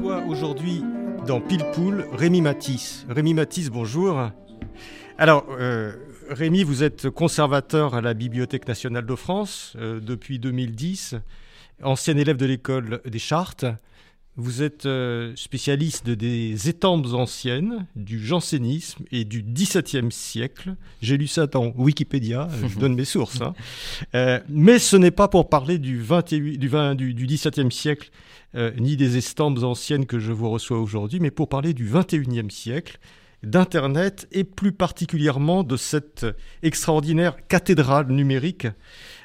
[0.00, 0.84] Aujourd'hui
[1.26, 1.64] dans Pile
[2.12, 3.04] Rémi Matisse.
[3.08, 4.30] Rémi Matisse, bonjour.
[5.18, 5.92] Alors, euh,
[6.30, 11.16] Rémi, vous êtes conservateur à la Bibliothèque nationale de France euh, depuis 2010,
[11.82, 13.64] ancien élève de l'école des Chartes.
[14.40, 20.76] Vous êtes euh, spécialiste des étampes anciennes, du jansénisme et du XVIIe siècle.
[21.02, 23.40] J'ai lu ça dans Wikipédia, je donne mes sources.
[23.40, 23.54] Hein.
[24.14, 28.10] Euh, mais ce n'est pas pour parler du, 28, du, 20, du, du XVIIe siècle,
[28.54, 32.48] euh, ni des estampes anciennes que je vous reçois aujourd'hui, mais pour parler du XXIe
[32.48, 33.00] siècle,
[33.42, 36.26] d'Internet et plus particulièrement de cette
[36.62, 38.68] extraordinaire cathédrale numérique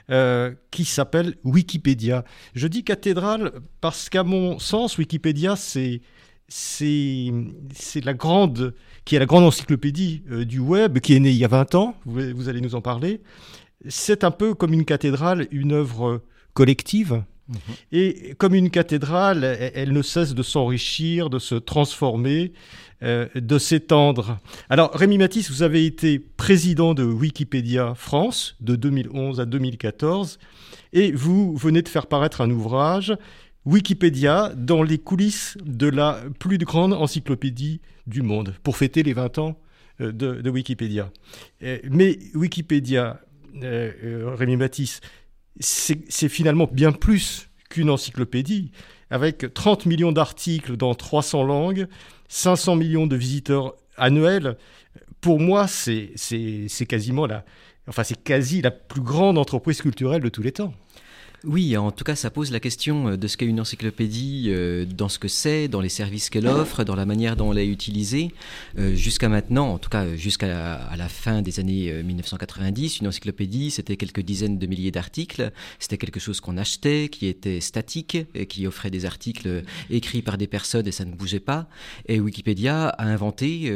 [0.09, 2.25] euh, qui s'appelle Wikipédia.
[2.55, 6.01] Je dis cathédrale parce qu'à mon sens, Wikipédia, c'est
[6.49, 7.31] c'est
[8.03, 11.45] la grande qui est la grande encyclopédie euh, du web qui est née il y
[11.45, 11.95] a 20 ans.
[12.05, 13.21] Vous, allez nous en parler.
[13.87, 16.21] C'est un peu comme une cathédrale, une œuvre
[16.53, 17.23] collective.
[17.47, 17.57] Mhm.
[17.91, 22.53] Et comme une cathédrale, elle ne cesse de s'enrichir, de se transformer.
[23.03, 24.39] Euh, de s'étendre.
[24.69, 30.39] Alors, Rémi Matisse, vous avez été président de Wikipédia France de 2011 à 2014
[30.93, 33.13] et vous venez de faire paraître un ouvrage,
[33.65, 39.37] Wikipédia, dans les coulisses de la plus grande encyclopédie du monde, pour fêter les 20
[39.39, 39.59] ans
[39.99, 41.11] euh, de, Wikipédia.
[41.61, 43.19] Euh, mais Wikipédia,
[43.61, 45.01] Rémi Matisse,
[45.59, 48.71] c'est finalement bien plus qu'une encyclopédie,
[49.09, 51.87] avec 30 millions d'articles dans 300 langues,
[52.29, 54.57] 500 millions de visiteurs annuels,
[55.21, 56.15] pour moi, c'est
[56.87, 57.45] quasiment la,
[57.87, 60.73] enfin, c'est quasi la plus grande entreprise culturelle de tous les temps.
[61.45, 64.85] Oui, en tout cas, ça pose la question euh, de ce qu'est une encyclopédie, euh,
[64.85, 67.67] dans ce que c'est, dans les services qu'elle offre, dans la manière dont elle est
[67.67, 68.31] utilisée.
[68.77, 73.97] Euh, jusqu'à maintenant, en tout cas jusqu'à la fin des années 1990, une encyclopédie, c'était
[73.97, 75.51] quelques dizaines de milliers d'articles.
[75.79, 80.37] C'était quelque chose qu'on achetait, qui était statique, et qui offrait des articles écrits par
[80.37, 81.67] des personnes et ça ne bougeait pas.
[82.07, 83.69] Et Wikipédia a inventé,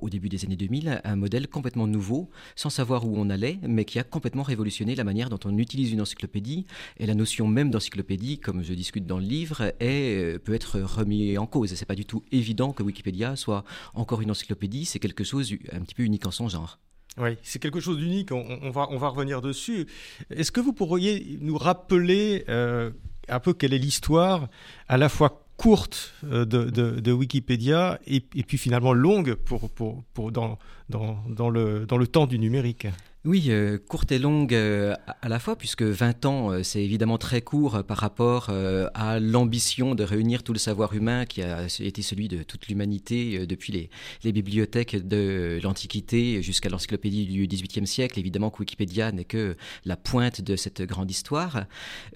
[0.00, 3.84] au début des années 2000, un modèle complètement nouveau, sans savoir où on allait, mais
[3.84, 6.64] qui a complètement révolutionné la manière dont on utilise une encyclopédie
[6.98, 11.36] et la notion même d'encyclopédie, comme je discute dans le livre, euh, peut être remis
[11.38, 11.74] en cause.
[11.74, 13.64] C'est pas du tout évident que Wikipédia soit
[13.94, 16.78] encore une encyclopédie, c'est quelque chose un petit peu unique en son genre.
[17.18, 19.86] Oui, c'est quelque chose d'unique, on, va, revenir dessus.
[20.30, 22.90] Est-ce que vous pourriez nous rappeler euh,
[23.28, 24.48] un peu quelle est l'histoire
[24.88, 32.26] à la fois courte euh, de, Wikipédia et, puis finalement longue pour, dans le temps
[32.26, 32.86] du numérique?
[33.24, 37.18] Oui, euh, courte et longue euh, à la fois, puisque 20 ans, euh, c'est évidemment
[37.18, 38.50] très court par rapport
[38.94, 43.46] à l'ambition de réunir tout le savoir humain qui a été celui de toute l'humanité
[43.46, 43.88] depuis
[44.24, 48.18] les, bibliothèques de l'Antiquité jusqu'à l'encyclopédie du XVIIIe siècle.
[48.18, 51.66] Évidemment que Wikipédia n'est que la pointe de cette grande histoire,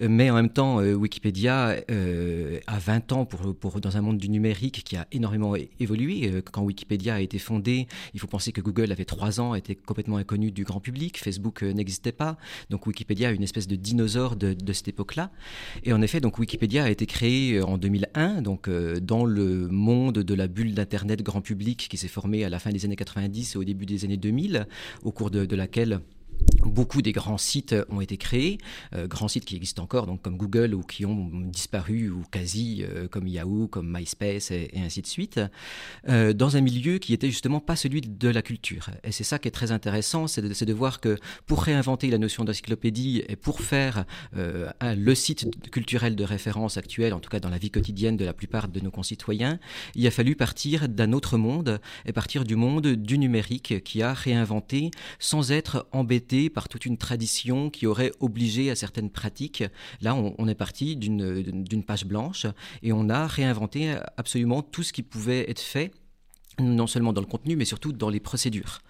[0.01, 1.77] mais en même temps, Wikipédia
[2.67, 6.41] a 20 ans pour, dans un monde du numérique qui a énormément évolué.
[6.51, 10.17] Quand Wikipédia a été fondé, il faut penser que Google avait 3 ans, était complètement
[10.17, 10.96] inconnu du grand public.
[11.17, 12.37] Facebook euh, n'existait pas,
[12.69, 15.31] donc Wikipédia a une espèce de dinosaure de, cette époque-là.
[15.83, 19.67] Et en effet, donc Wikipédia a été créé euh, en 2001, donc euh, dans le
[19.67, 22.95] monde de la bulle d'Internet grand public qui s'est formée à la fin des années
[22.95, 24.67] 90 et au début des années 2000,
[25.03, 26.01] au cours de laquelle
[26.63, 28.57] Beaucoup des grands sites ont été créés,
[28.93, 32.83] euh, grands sites qui existent encore, donc comme Google ou qui ont disparu ou quasi,
[32.83, 35.39] euh, comme Yahoo, comme MySpace et, ainsi de suite,
[36.09, 38.89] euh, dans un milieu qui était justement pas celui de la culture.
[39.03, 42.43] Et c'est ça qui est très intéressant, c'est de, voir que pour réinventer la notion
[42.43, 47.57] d'encyclopédie et pour faire le site culturel de référence actuel, en tout cas dans la
[47.57, 49.59] vie quotidienne de la plupart de nos concitoyens,
[49.95, 54.13] il a fallu partir d'un autre monde et partir du monde du numérique qui a
[54.13, 59.63] réinventé sans être embêté par toute une tradition qui aurait obligé à certaines pratiques.
[60.01, 62.45] Là, on, est parti d'une page blanche
[62.83, 65.91] et on a réinventé absolument tout ce qui pouvait être fait
[66.59, 68.81] non seulement dans le contenu, mais surtout dans les procédures.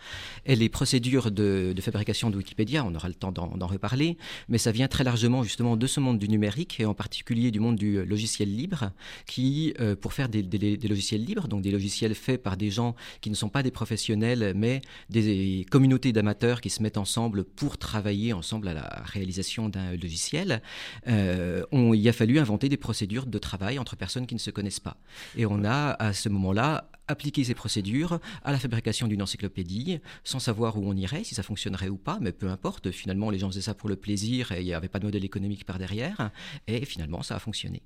[0.45, 4.17] Et les procédures de, fabrication de Wikipédia, on aura le temps d'en reparler,
[4.47, 7.59] mais ça vient très largement justement de ce monde du numérique, et en particulier du
[7.59, 8.91] monde du logiciel libre,
[9.25, 10.43] qui, euh, pour faire des,
[10.87, 14.53] logiciels libres, donc des logiciels faits par des gens qui ne sont pas des professionnels,
[14.55, 19.91] mais des communautés d'amateurs qui se mettent ensemble pour travailler ensemble à la réalisation d'un
[19.91, 20.61] logiciel,
[21.07, 24.79] euh, il a fallu inventer des procédures de travail entre personnes qui ne se connaissent
[24.79, 24.97] pas.
[25.35, 30.39] Et on a à ce moment-là appliquer ces procédures à la fabrication d'une encyclopédie, sans
[30.39, 33.49] savoir où on irait, si ça fonctionnerait ou pas, mais peu importe, finalement les gens
[33.49, 36.31] faisaient ça pour le plaisir et il n'y avait pas de modèle économique par derrière,
[36.67, 37.81] et finalement ça a fonctionné.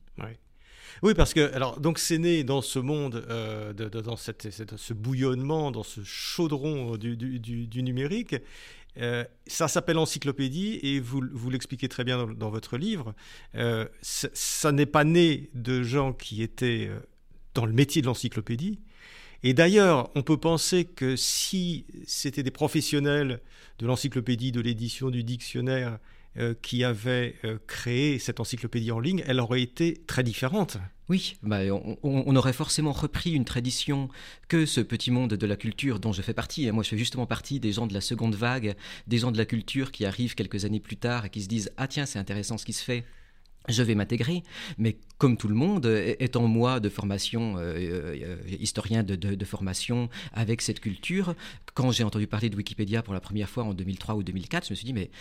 [1.03, 5.83] Oui, parce que alors donc c'est né dans ce monde, euh, dans ce bouillonnement, dans
[5.83, 8.35] ce chaudron du, du, numérique.
[8.97, 13.15] Euh, ça s'appelle encyclopédie et vous, vous l'expliquez très bien dans, votre livre.
[13.55, 16.91] Euh, ça n'est pas né de gens qui étaient
[17.53, 18.79] dans le métier de l'encyclopédie,
[19.43, 23.41] et d'ailleurs, on peut penser que si c'était des professionnels
[23.79, 25.97] de l'encyclopédie, de l'édition du dictionnaire
[26.37, 30.77] euh, qui avaient euh, créé cette encyclopédie en ligne, elle aurait été très différente.
[31.09, 31.59] Oui, bah,
[32.03, 34.07] on, aurait forcément repris une tradition
[34.47, 36.71] que ce petit monde de la culture dont je fais partie.
[36.71, 38.75] Moi, je fais justement partie des gens de la seconde vague,
[39.07, 41.73] des gens de la culture qui arrivent quelques années plus tard et qui se disent
[41.75, 43.03] Ah tiens, c'est intéressant ce qui se fait
[43.67, 44.43] je vais m'intégrer,
[44.77, 45.85] mais comme tout le monde,
[46.19, 51.35] étant moi de formation, euh, euh, historien de, formation avec cette culture,
[51.73, 54.73] quand j'ai entendu parler de Wikipédia pour la première fois en 2003 ou 2004, je
[54.73, 55.11] me suis dit, mais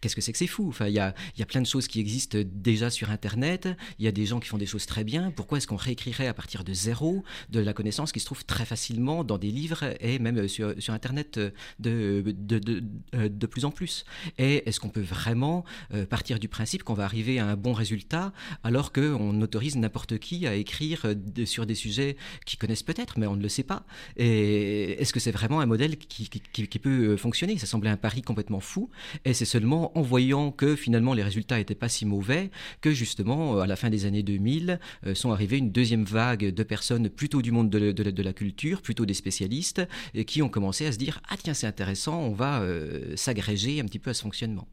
[0.00, 1.88] qu'est-ce que c'est que c'est fou Enfin, il y a, y a, plein de choses
[1.88, 3.68] qui existent déjà sur Internet.
[3.98, 5.30] Il y a des gens qui font des choses très bien.
[5.30, 8.64] Pourquoi est-ce qu'on réécrirait à partir de zéro de la connaissance qui se trouve très
[8.64, 12.82] facilement dans des livres et même sur, sur Internet de, de, de,
[13.28, 14.04] de, plus en plus?
[14.38, 15.64] Et est-ce qu'on peut vraiment
[15.94, 20.18] euh, partir du principe qu'on va arriver à un bon résultat alors qu'on autorise n'importe
[20.18, 21.06] qui à écrire
[21.44, 23.84] sur des sujets qu'ils connaissent peut-être, mais on ne le sait pas?
[24.16, 27.58] Et est-ce que c'est vraiment un modèle qui, qui, qui peut fonctionner?
[27.58, 28.90] Ça semblait un pari complètement fou.
[29.24, 32.50] Et c'est seulement en voyant que finalement les résultats n'étaient pas si mauvais,
[32.80, 36.52] que justement euh, à la fin des années 2000 euh, sont arrivées une deuxième vague
[36.52, 39.82] de personnes plutôt du monde de, la culture, plutôt des spécialistes,
[40.14, 43.80] et qui ont commencé à se dire ah tiens c'est intéressant, on va euh, s'agréger
[43.80, 44.68] un petit peu à ce fonctionnement.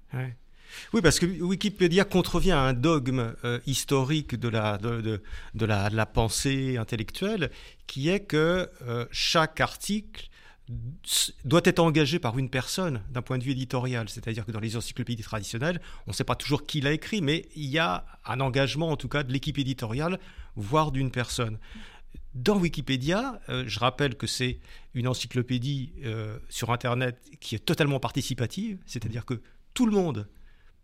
[0.94, 3.34] Oui, parce que Wikipédia contrevient à un dogme
[3.66, 7.50] historique de la, pensée intellectuelle,
[7.88, 8.70] qui est que
[9.12, 10.30] chaque article
[11.44, 14.10] doit être engagé par une personne d'un point de vue éditorial.
[14.10, 17.48] C'est-à-dire que dans les encyclopédies traditionnelles, on ne sait pas toujours qui l'a écrit, mais
[17.56, 20.20] il y a un engagement en tout cas de l'équipe éditoriale,
[20.56, 21.60] voire d'une personne.
[22.34, 24.60] Dans Wikipédia, euh, je rappelle que c'est
[24.94, 29.42] une encyclopédie euh, sur Internet qui est totalement participative, c'est-à-dire que
[29.74, 30.28] tout le monde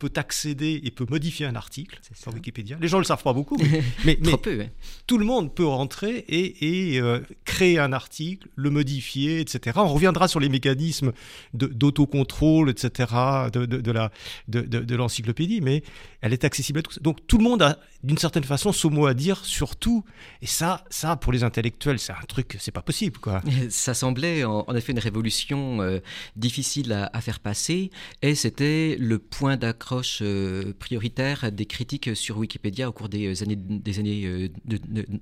[0.02, 2.76] peut accéder et peut modifier un article sur Wikipédia.
[2.80, 3.56] Les gens ne le savent pas beaucoup,
[4.04, 4.18] mais,
[5.06, 9.78] tout le monde peut rentrer et, euh, créer un article, le modifier, etc.
[9.78, 11.12] On reviendra sur les mécanismes
[11.54, 13.14] d'autocontrôle, etc.
[13.52, 14.10] de, de, la,
[14.48, 15.84] de, l'encyclopédie, mais
[16.20, 16.98] elle est accessible à tous.
[17.00, 20.04] Donc tout le monde a d'une certaine façon son mot à dire sur tout.
[20.40, 23.18] Et ça, ça pour les intellectuels, c'est un truc, c'est pas possible.
[23.18, 23.40] quoi.
[23.70, 26.00] Ça semblait en, effet une révolution euh,
[26.34, 27.90] difficile à, à, faire passer
[28.22, 29.91] et c'était le point d'accroche
[30.22, 34.50] euh, prioritaire des critiques sur Wikipédia au cours des années, des années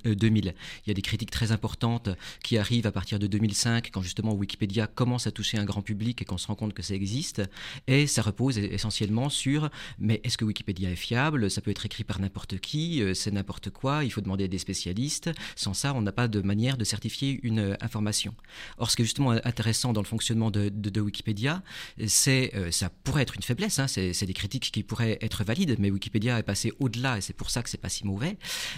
[0.05, 0.49] 2000.
[0.49, 0.53] Euh,
[0.87, 2.09] Il y a des critiques très importantes
[2.43, 6.23] qui arrivent à partir de 2005, quand justement Wikipédia commence à toucher un grand public
[6.23, 7.43] et qu'on se rend compte que ça existe.
[7.87, 11.51] Et ça repose essentiellement sur mais est-ce que Wikipédia est fiable?
[11.51, 14.49] Ça peut être écrit par n'importe qui, euh, c'est n'importe quoi, il faut demander à
[14.49, 15.31] des spécialistes.
[15.57, 18.35] Sans ça, on n'a pas de manière de certifier une information.
[18.79, 21.63] Or, ce qui est justement intéressant dans le fonctionnement de, de, Wikipédia,
[22.07, 25.91] c'est ça pourrait être une faiblesse, hein, c'est des critiques qui pourrait être valide, mais
[25.91, 28.37] Wikipédia est passé au-delà, et c'est pour ça que c'est pas si mauvais,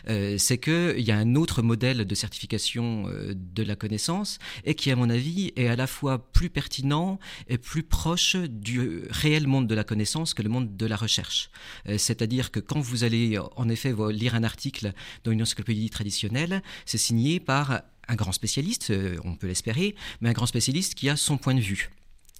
[0.08, 4.74] euh, c'est qu'il y a un autre modèle de certification euh, de la connaissance, et
[4.74, 7.18] qui, à mon avis, est à la fois plus pertinent
[7.48, 11.50] et plus proche du réel monde de la connaissance que le monde de la recherche.
[11.88, 14.92] Euh, c'est-à-dire que quand vous allez, en effet, lire un article
[15.24, 18.92] dans une encyclopédie traditionnelle, c'est signé par un grand spécialiste,
[19.24, 21.90] on peut l'espérer, mais un grand spécialiste qui a son point de vue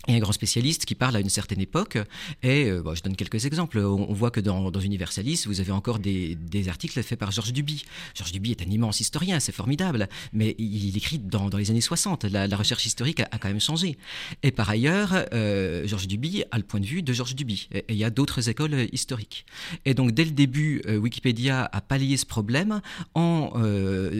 [0.09, 1.99] et un grand spécialiste qui parle à une certaine époque.
[2.43, 3.79] Et euh, je donne quelques exemples.
[3.79, 6.37] On, voit que dans, dans, Universalis, vous avez encore des,
[6.69, 7.85] articles faits par Georges Duby.
[8.15, 12.25] Georges Duby est un immense historien, c'est formidable, mais il, écrit dans, les années 60.
[12.25, 13.97] La, recherche historique a, quand même changé.
[14.43, 17.69] Et par ailleurs, euh, Georges Duby a le point de vue de Georges Duby.
[17.73, 19.47] Et il y a d'autres écoles euh, historiques.
[19.85, 22.81] Et donc, dès le début, Wikipédia a pallié ce problème
[23.15, 23.53] en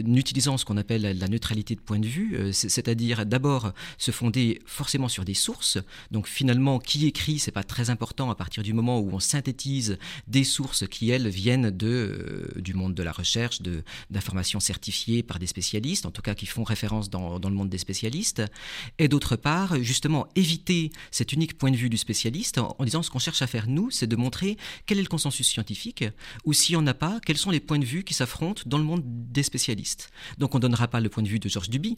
[0.05, 5.07] utilisant ce qu'on appelle la neutralité de point de vue, c'est-à-dire d'abord se fonder forcément
[5.07, 5.72] sur des sources
[6.11, 9.97] Donc finalement, qui écrit, c'est pas très important à partir du moment où on synthétise
[10.27, 13.61] des sources qui, elles, viennent de, du monde de la recherche,
[14.09, 17.69] d'informations certifiées par des spécialistes, en tout cas qui font référence dans, dans le monde
[17.69, 18.41] des spécialistes.
[18.99, 23.03] Et d'autre part, justement, éviter cet unique point de vue du spécialiste en, en disant
[23.03, 26.05] ce qu'on cherche à faire, nous, c'est de montrer quel est le consensus scientifique,
[26.45, 28.77] ou s'il n'y en a pas, quels sont les points de vue qui s'affrontent dans
[28.77, 30.09] le monde des spécialistes.
[30.37, 31.97] Donc on ne donnera pas le point de vue de Georges Duby,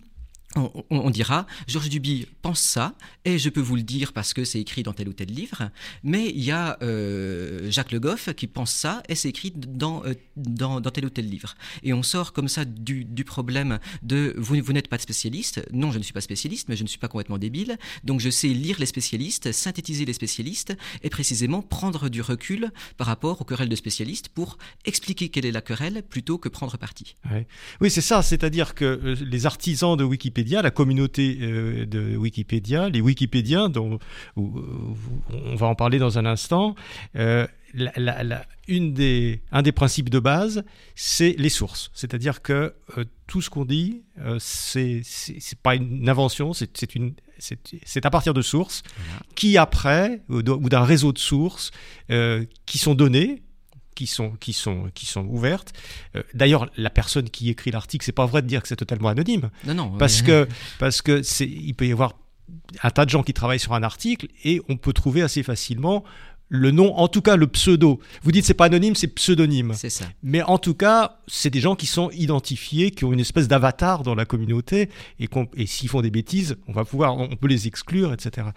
[0.55, 2.95] on, dira, Georges Duby pense ça,
[3.25, 5.69] et je peux vous le dire parce que c'est écrit dans tel ou tel livre,
[6.03, 10.03] mais il y a euh, Jacques Le Goff qui pense ça, et c'est écrit dans,
[10.05, 11.55] euh, dans, tel ou tel livre.
[11.83, 15.97] Et on sort comme ça du, problème de vous, vous n'êtes pas spécialiste, non je
[15.97, 18.77] ne suis pas spécialiste, mais je ne suis pas complètement débile, donc je sais lire
[18.79, 23.75] les spécialistes, synthétiser les spécialistes, et précisément prendre du recul par rapport aux querelles de
[23.75, 27.17] spécialistes pour expliquer quelle est la querelle plutôt que prendre parti.
[27.81, 32.89] Oui, c'est ça, c'est-à-dire que euh, les artisans de Wikipédia la communauté euh, de Wikipédia,
[32.89, 33.99] les Wikipédiens, dont
[34.35, 36.75] on va en parler dans un instant.
[37.15, 37.47] Euh,
[38.67, 40.63] une des, un des principes de base,
[40.95, 41.91] c'est les sources.
[41.93, 44.03] C'est-à-dire que euh, tout ce qu'on dit,
[44.39, 48.81] c'est c'est pas une invention, c'est à partir de sources
[49.35, 51.71] qui après, ou d'un réseau de sources,
[52.65, 53.41] qui sont données
[53.95, 55.73] qui sont, qui sont, qui sont ouvertes.
[56.15, 59.09] Euh, d'ailleurs, la personne qui écrit l'article, c'est pas vrai de dire que c'est totalement
[59.09, 59.49] anonyme.
[59.65, 59.97] Non, non.
[59.97, 60.47] Parce que,
[60.79, 62.13] parce que c'est, il peut y avoir
[62.83, 66.03] un tas de gens qui travaillent sur un article et on peut trouver assez facilement
[66.47, 67.99] le nom, en tout cas le pseudo.
[68.21, 69.73] Vous dites c'est pas anonyme, c'est pseudonyme.
[69.73, 70.05] C'est ça.
[70.21, 74.03] Mais en tout cas, c'est des gens qui sont identifiés, qui ont une espèce d'avatar
[74.03, 77.67] dans la communauté, et, et s'ils font des bêtises, on va pouvoir, on peut les
[77.67, 78.47] exclure, etc.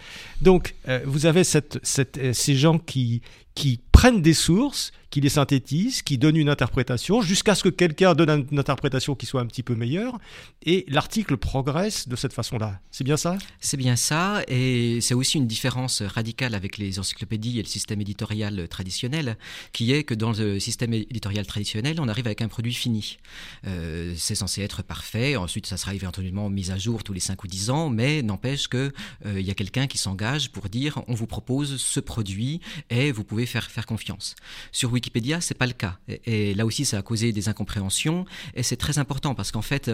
[0.43, 3.23] Donc, euh, vous avez cette, cette, euh, ces gens qui,
[3.55, 8.15] qui prennent des sources, qui les synthétisent, qui donnent une interprétation, jusqu'à ce que quelqu'un
[8.15, 10.19] donne une interprétation qui soit un petit peu meilleure,
[10.63, 12.81] et l'article progresse de cette façon-là.
[12.93, 13.39] C'est bien ça?
[13.59, 18.01] C'est bien ça, et c'est aussi une différence radicale avec les encyclopédies et le système
[18.01, 19.37] éditorial traditionnel,
[19.73, 23.19] qui est que dans le système éditorial traditionnel, on arrive avec un produit fini.
[23.67, 27.43] Euh, c'est censé être parfait, ensuite ça sera éventuellement mis à jour tous les 5
[27.43, 28.93] ou 10 ans, mais n'empêche qu'il
[29.27, 33.25] euh, y a quelqu'un qui s'engage pour dire on vous propose ce produit et vous
[33.25, 34.37] pouvez faire, faire confiance.
[34.71, 35.99] Sur Wikipédia, c'est pas le cas.
[36.07, 38.25] Et, et là aussi, ça a causé des incompréhensions.
[38.55, 39.91] Et c'est très important parce qu'en fait,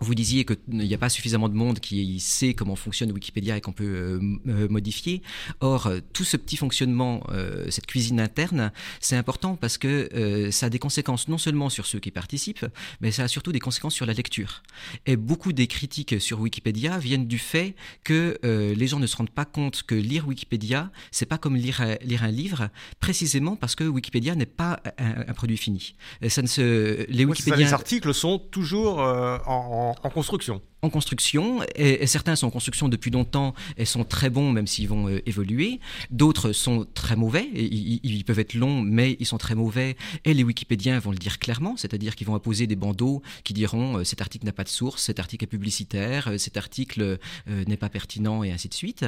[0.00, 3.60] vous disiez qu'il n'y a pas suffisamment de monde qui sait comment fonctionne Wikipédia et
[3.60, 5.22] qu'on peut euh, euh, modifier.
[5.60, 7.22] Or, euh, tout ce petit fonctionnement,
[7.68, 11.98] cette cuisine interne, c'est important parce que ça a des conséquences non seulement sur ceux
[11.98, 12.66] qui participent,
[13.00, 14.62] mais ça a surtout des conséquences sur la lecture.
[15.06, 17.74] Et beaucoup des critiques sur Wikipédia viennent du fait
[18.04, 21.82] que les gens ne se rendent pas compte que lire Wikipédia, c'est pas comme lire,
[22.02, 22.68] lire un livre,
[23.00, 25.94] précisément parce que Wikipédia n'est pas un, produit fini.
[26.28, 27.66] Ça ne se, les, Wikipédiens...
[27.66, 33.10] les articles sont toujours en en, construction en construction, et, certains sont en construction depuis
[33.10, 35.80] longtemps et sont très bons, même s'ils vont euh, évoluer.
[36.10, 40.34] D'autres sont très mauvais, et, ils, peuvent être longs, mais ils sont très mauvais, et
[40.34, 44.04] les Wikipédiens vont le dire clairement, c'est-à-dire qu'ils vont apposer des bandeaux qui diront euh,
[44.04, 47.88] cet article n'a pas de source, cet article est publicitaire, euh, cet article n'est pas
[47.88, 49.04] pertinent, et ainsi de suite.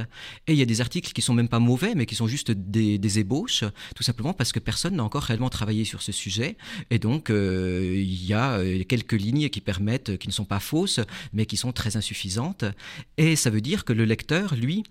[0.47, 2.51] Et il y a des articles qui sont même pas mauvais, mais qui sont juste
[2.51, 3.65] des, des ébauches,
[3.95, 6.57] tout simplement parce que personne n'a encore réellement travaillé sur ce sujet,
[6.91, 11.01] et donc il y a quelques lignes qui permettent, qui ne sont pas fausses,
[11.33, 12.65] mais qui sont très insuffisantes,
[13.17, 14.85] et ça veut dire que le lecteur, lui,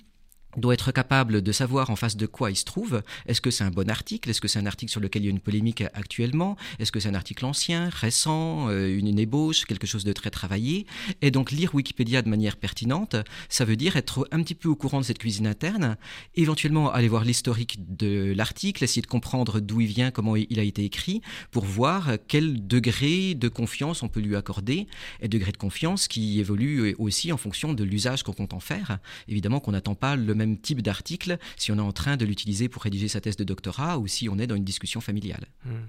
[0.57, 3.01] doit être capable de savoir en face de quoi il se trouve.
[3.27, 4.29] Est-ce que c'est un bon article?
[4.29, 6.55] Est-ce que c'est un article sur lequel il y a une polémique actuellement?
[6.79, 10.85] Est-ce que c'est un article ancien, récent, euh, une, ébauche, quelque chose de très travaillé?
[11.21, 13.15] Et donc lire Wikipédia de manière pertinente,
[13.49, 15.97] ça veut dire être un petit peu au courant de cette cuisine interne,
[16.35, 20.63] éventuellement aller voir l'historique de l'article, essayer de comprendre d'où il vient, comment il a
[20.63, 21.21] été écrit,
[21.51, 24.87] pour voir quel degré de confiance on peut lui accorder,
[25.21, 28.99] et degré de confiance qui évolue aussi en fonction de l'usage qu'on compte en faire.
[29.27, 32.69] Évidemment qu'on n'attend pas le même type d'article si on est en train de l'utiliser
[32.69, 35.47] pour rédiger sa thèse de doctorat ou si on est dans une discussion familiale.
[35.65, 35.87] Hmm.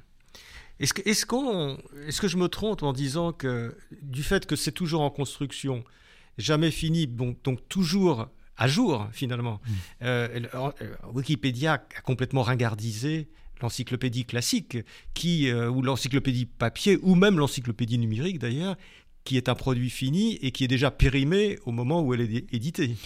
[0.79, 1.11] Est-ce que, est
[2.09, 5.85] est-ce que je me trompe en disant que du fait que c'est toujours en construction,
[6.37, 9.73] jamais fini, donc, donc toujours à jour finalement, hmm.
[10.03, 13.29] euh, euh, Wikipédia a complètement ringardisé
[13.63, 14.79] l'encyclopédie classique,
[15.15, 18.77] qui, euh, ou l'encyclopédie papier, ou même l'encyclopédie numérique d'ailleurs,
[19.25, 22.55] qui est un produit fini et qui est déjà périmé au moment où elle est
[22.55, 22.97] éditée.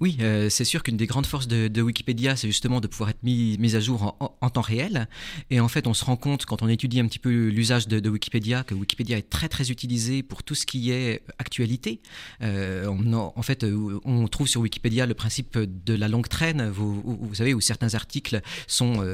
[0.00, 3.22] Oui, euh, c'est sûr qu'une des grandes forces de, Wikipédia, c'est justement de pouvoir être
[3.22, 5.08] mis, mis à jour en, temps réel.
[5.50, 8.08] Et en fait, on se rend compte quand on étudie un petit peu l'usage de,
[8.08, 12.00] Wikipédia que Wikipédia est très très utilisé pour tout ce qui est actualité.
[12.42, 16.70] Euh, on, en fait, euh, on trouve sur Wikipédia le principe de la longue traîne.
[16.70, 19.04] Vous, vous savez où certains articles sont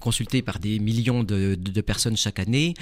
[0.00, 2.74] consultés par des millions de, personnes chaque année,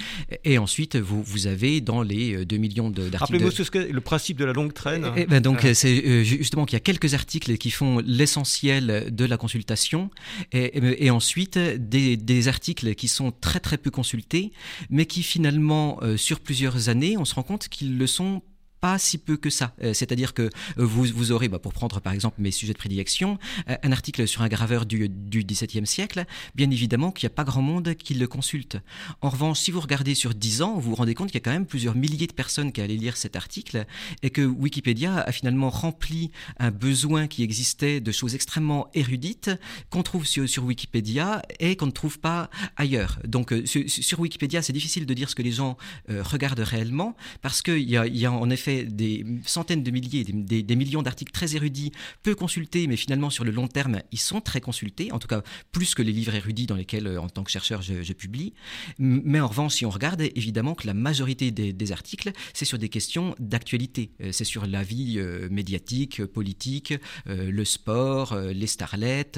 [0.43, 3.17] et ensuite vous, vous avez dans les 2 millions d'articles.
[3.17, 5.11] Rappelez-moi ce que le principe de la longue traîne.
[5.15, 9.37] Eh ben donc c'est justement qu'il y a quelques articles qui font l'essentiel de la
[9.37, 10.09] consultation.
[10.51, 14.51] Et, ensuite des, des, articles qui sont très très peu consultés,
[14.89, 18.41] mais qui finalement, sur plusieurs années, on se rend compte qu'ils le sont
[18.81, 19.73] pas si peu que ça.
[19.83, 22.77] Euh, c'est-à-dire que euh, vous, vous aurez, bah, pour prendre par exemple mes sujets de
[22.77, 23.39] prédilection,
[23.69, 27.35] euh, un article sur un graveur du, du XVIIe siècle, bien évidemment qu'il n'y a
[27.35, 28.77] pas grand monde qui le consulte.
[29.21, 31.45] En revanche, si vous regardez sur 10 ans, vous vous rendez compte qu'il y a
[31.45, 33.85] quand même plusieurs milliers de personnes qui allaient lire cet article
[34.21, 39.51] et que Wikipédia a finalement rempli un besoin qui existait de choses extrêmement érudites
[39.89, 43.19] qu'on trouve sur, sur, Wikipédia et qu'on ne trouve pas ailleurs.
[43.27, 45.77] Donc sur, Wikipédia, c'est difficile de dire ce que les gens
[46.07, 51.01] regardent réellement parce qu'il y, y a en effet des centaines de milliers, des, millions
[51.01, 51.91] d'articles très érudits,
[52.23, 55.41] peu consultés, mais finalement sur le long terme, ils sont très consultés, en tout cas
[55.71, 58.53] plus que les livres érudits dans lesquels, euh, en tant que chercheur, je, publie.
[58.97, 62.89] Mais en revanche, si on regarde, évidemment que la majorité des, articles, c'est sur des
[62.89, 64.11] questions d'actualité.
[64.21, 66.93] Euh, c'est sur la vie euh, médiatique, politique,
[67.25, 69.31] le sport, les starlets.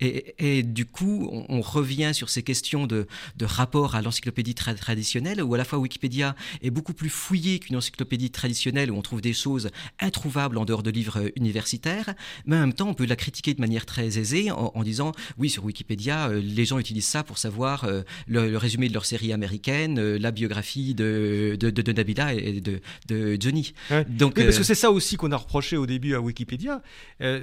[0.00, 3.06] Et, du coup, on, revient sur ces questions de,
[3.42, 8.30] rapport à l'encyclopédie traditionnelle, où à la fois Wikipédia est beaucoup plus fouillé qu'une encyclopédie
[8.30, 12.14] traditionnelle où on trouve des choses introuvables en dehors de livres universitaires,
[12.46, 15.50] mais en même temps, on peut la critiquer de manière très aisée en, disant oui,
[15.50, 19.32] sur Wikipédia, euh, les gens utilisent ça pour savoir euh, le, résumé de leur série
[19.32, 23.72] américaine, euh, la biographie de, de, Nabila et de, de Johnny.
[24.08, 26.82] Donc, parce que c'est ça aussi qu'on a reproché au début à Wikipédia,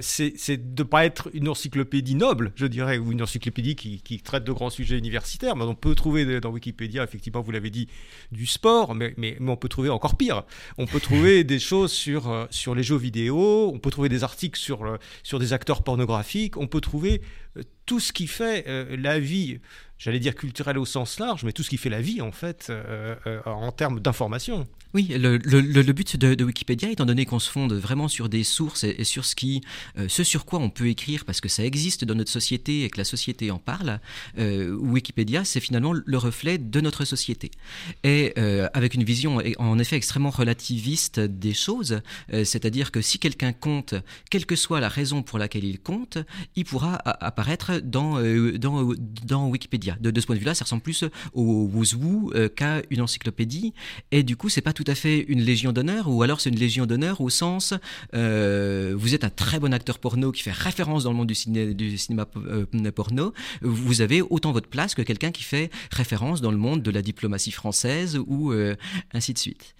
[0.00, 4.18] c'est de ne pas être une encyclopédie noble, je dirais, ou une encyclopédie qui, qui
[4.18, 5.56] traite de grands sujets universitaires.
[5.56, 7.88] Mais on peut trouver dans Wikipédia, effectivement, vous l'avez dit,
[8.32, 10.44] du sport, mais, mais, mais, on peut trouver encore pire.
[10.76, 14.24] On peut trouver des choses sur, euh, sur les jeux vidéo, on peut trouver des
[14.24, 17.20] articles sur, euh, des acteurs pornographiques, on peut trouver
[17.56, 18.64] euh, tout ce qui fait
[18.96, 19.60] la vie
[19.96, 22.70] j'allais dire culturel au sens large, mais tout ce qui fait la vie, en fait,
[23.46, 24.68] en termes d'information.
[24.94, 29.04] Oui, le, but de, Wikipédia, étant donné qu'on se fonde vraiment sur des sources et,
[29.04, 29.60] sur ce, qui,
[29.98, 32.90] euh, ce sur quoi on peut écrire, parce que ça existe dans notre société et
[32.90, 34.00] que la société en parle,
[34.36, 37.50] Wikipédia, c'est finalement le reflet de notre société.
[38.04, 38.34] Et
[38.74, 43.94] avec une vision, en effet, extrêmement relativiste des choses, c'est-à-dire que si quelqu'un compte,
[44.30, 46.18] quelle que soit la raison pour laquelle il compte,
[46.56, 48.20] il pourra apparaître dans,
[49.48, 49.96] Wikipédia.
[50.00, 51.04] De, ce point de vue-là, ça ressemble plus
[51.34, 51.68] au
[52.34, 53.72] euh, qu'à une encyclopédie.
[54.10, 56.58] Et du coup, c'est pas tout à fait une légion d'honneur, ou alors c'est une
[56.58, 57.74] légion d'honneur au sens
[58.14, 61.34] euh, vous êtes un très bon acteur porno qui fait référence dans le monde du,
[61.98, 63.34] cinéma euh, porno.
[63.60, 67.02] Vous avez autant votre place que quelqu'un qui fait référence dans le monde de la
[67.02, 68.52] diplomatie française ou
[69.12, 69.74] ainsi de suite.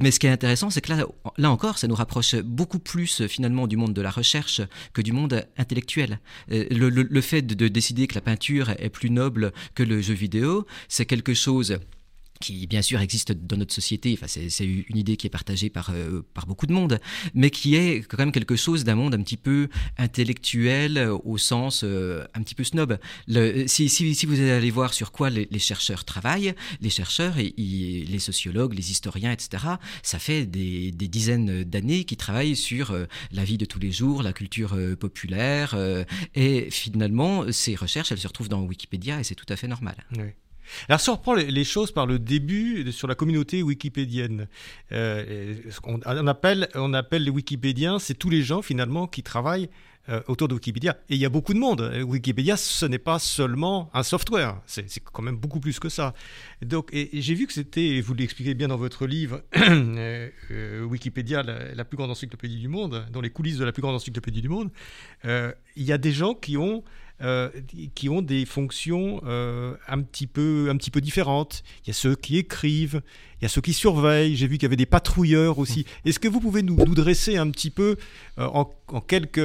[0.00, 1.06] Mais ce qui est intéressant, c'est que là,
[1.38, 4.60] là encore, ça nous rapproche beaucoup plus finalement du monde de la recherche
[4.92, 6.20] que du monde intellectuel.
[6.48, 10.66] Le, fait de décider que la peinture est plus noble que le jeu vidéo.
[10.86, 11.80] C'est quelque chose
[12.40, 15.90] qui bien sûr existe dans notre société, enfin, c'est une idée qui est partagée par,
[15.90, 16.98] euh, par beaucoup de monde,
[17.34, 19.68] mais qui est quand même quelque chose d'un monde un petit peu
[19.98, 22.98] intellectuel au sens euh, un petit peu snob.
[23.66, 28.90] Si, vous allez voir sur quoi les, chercheurs travaillent, les chercheurs, et, les sociologues, les
[28.90, 29.64] historiens, etc.,
[30.02, 34.22] ça fait des, dizaines d'années qu'ils travaillent sur euh, la vie de tous les jours,
[34.22, 35.76] la culture populaire,
[36.34, 39.96] et finalement, ces recherches, elles se retrouvent dans Wikipédia et c'est tout à fait normal.
[40.16, 40.32] Oui.
[40.88, 44.48] Alors, si on reprend les choses par le début sur la communauté wikipédienne,
[44.92, 49.68] euh, on, appelle, on appelle les wikipédiens, c'est tous les gens finalement qui travaillent
[50.08, 50.96] euh, autour de Wikipédia.
[51.08, 51.80] Et il y a beaucoup de monde.
[51.80, 56.14] Euh, Wikipédia, ce n'est pas seulement un software, c'est quand même beaucoup plus que ça.
[56.62, 59.42] Donc, j'ai vu que c'était, vous l'expliquez bien dans votre livre,
[60.88, 64.42] Wikipédia, la, plus grande encyclopédie du monde, dans les coulisses de la plus grande encyclopédie
[64.42, 64.70] du monde,
[65.24, 66.84] il y a des gens qui ont
[67.22, 67.48] euh,
[67.94, 71.62] qui ont des fonctions euh, un, petit peu, un petit peu différentes.
[71.84, 73.00] Il y a ceux qui écrivent,
[73.40, 74.36] il y a ceux qui surveillent.
[74.36, 75.86] J'ai vu qu'il y avait des patrouilleurs aussi.
[76.04, 77.96] Est-ce que vous pouvez nous, nous dresser un petit peu
[78.38, 79.40] euh, en, en quelques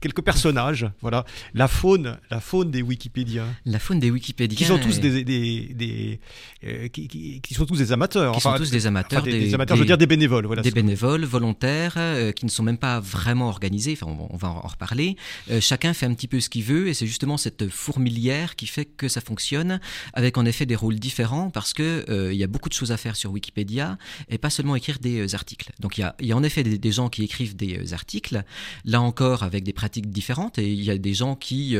[0.00, 0.90] quelques personnages.
[1.00, 3.46] Voilà, la faune, la faune des Wikipédiens.
[3.64, 4.56] La faune des Wikipédiens.
[4.56, 6.20] Qui sont tous des, des,
[6.64, 8.34] euh, qui, sont tous des amateurs.
[8.34, 9.22] Qui sont tous des amateurs.
[9.22, 10.46] des, amateurs, je veux dire des bénévoles.
[10.46, 13.96] Voilà, des bénévoles volontaires euh, qui ne sont même pas vraiment organisés.
[14.00, 15.16] Enfin, on, va en reparler.
[15.50, 18.66] Euh, chacun fait un petit peu ce qu'il veut et c'est justement cette fourmilière qui
[18.66, 19.80] fait que ça fonctionne
[20.12, 22.96] avec en effet des rôles différents parce que il y a beaucoup de choses à
[22.96, 25.70] faire sur Wikipédia et pas seulement écrire des articles.
[25.80, 28.42] Donc il y a, y a, en effet des, gens qui écrivent des articles.
[28.84, 31.76] Là encore avec des différentes et il y a des gens qui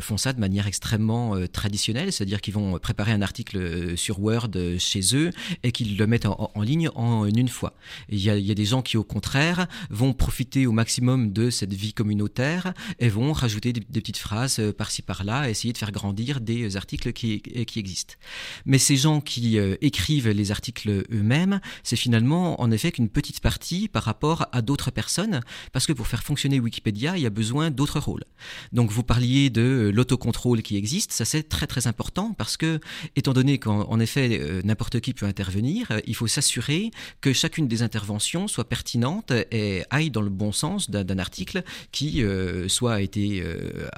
[0.00, 5.00] font ça de manière extrêmement traditionnelle, c'est-à-dire qu'ils vont préparer un article sur Word chez
[5.14, 5.30] eux
[5.62, 7.74] et qu'ils le mettent en, ligne en une fois.
[8.08, 11.92] il, y a, des gens qui, au contraire, vont profiter au maximum de cette vie
[11.92, 17.12] communautaire et vont rajouter des, petites phrases par-ci par-là, essayer de faire grandir des articles
[17.12, 17.42] qui
[17.76, 18.14] existent.
[18.64, 23.88] Mais ces gens qui écrivent les articles eux-mêmes, c'est finalement en effet qu'une petite partie
[23.88, 25.40] par rapport à d'autres personnes,
[25.72, 28.24] parce que pour faire fonctionner Wikipédia, il y a besoin d'autres rôles.
[28.72, 32.80] Donc vous parliez de l'autocontrôle qui existe, ça c'est très très important parce que,
[33.14, 37.82] étant donné qu'en effet euh, n'importe qui peut intervenir, il faut s'assurer que chacune des
[37.82, 43.00] interventions soit pertinente et aille dans le bon sens d'un article qui euh, soit a
[43.00, 43.88] été euh,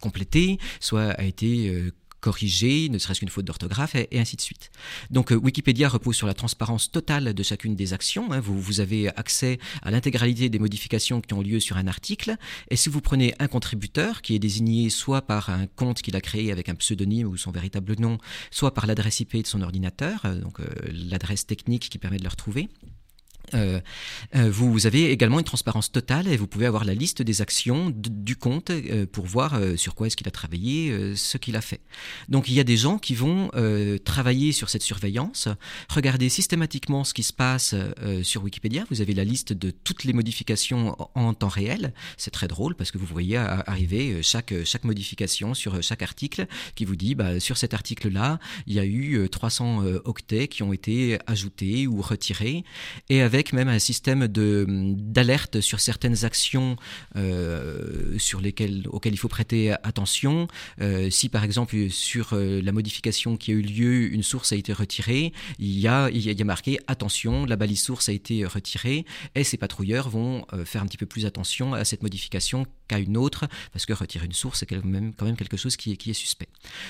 [0.00, 1.92] complété, soit a été
[2.26, 4.72] corriger, ne serait-ce qu'une faute d'orthographe, et, ainsi de suite.
[5.12, 8.32] Donc euh, Wikipédia repose sur la transparence totale de chacune des actions.
[8.32, 8.40] Hein.
[8.40, 12.34] Vous, avez accès à l'intégralité des modifications qui ont lieu sur un article.
[12.68, 16.20] Et si vous prenez un contributeur qui est désigné soit par un compte qu'il a
[16.20, 18.18] créé avec un pseudonyme ou son véritable nom,
[18.50, 22.24] soit par l'adresse IP de son ordinateur, euh, donc euh, l'adresse technique qui permet de
[22.24, 22.68] le retrouver,
[23.54, 23.80] euh,
[24.34, 27.92] euh, vous avez également une transparence totale et vous pouvez avoir la liste des actions
[27.94, 31.80] du compte euh, pour voir sur quoi est-ce qu'il a travaillé, ce qu'il a fait.
[32.28, 33.50] Donc il y a des gens qui vont
[34.04, 35.48] travailler sur cette surveillance,
[35.88, 37.74] regarder systématiquement ce qui se passe
[38.22, 38.84] sur Wikipédia.
[38.90, 41.92] Vous avez la liste de toutes les modifications en temps réel.
[42.16, 46.84] C'est très drôle parce que vous voyez arriver chaque, chaque modification sur chaque article qui
[46.84, 51.18] vous dit bah, sur cet article-là, il y a eu 300 octets qui ont été
[51.26, 52.64] ajoutés ou retirés
[53.08, 56.76] et avec même un système d'alerte sur certaines actions
[57.16, 60.48] euh, sur lesquelles, auxquelles il faut prêter attention.
[60.80, 64.56] Euh, si par exemple sur euh, la modification qui a eu lieu, une source a
[64.56, 68.44] été retirée, il y a, il y a marqué attention, la balise source a été
[68.44, 72.98] retirée, et ces patrouilleurs vont faire un petit peu plus attention à cette modification qu'à
[72.98, 75.92] une autre, parce que retirer une source, c'est quand même, quand même quelque chose qui
[75.92, 76.48] est, qui est suspect.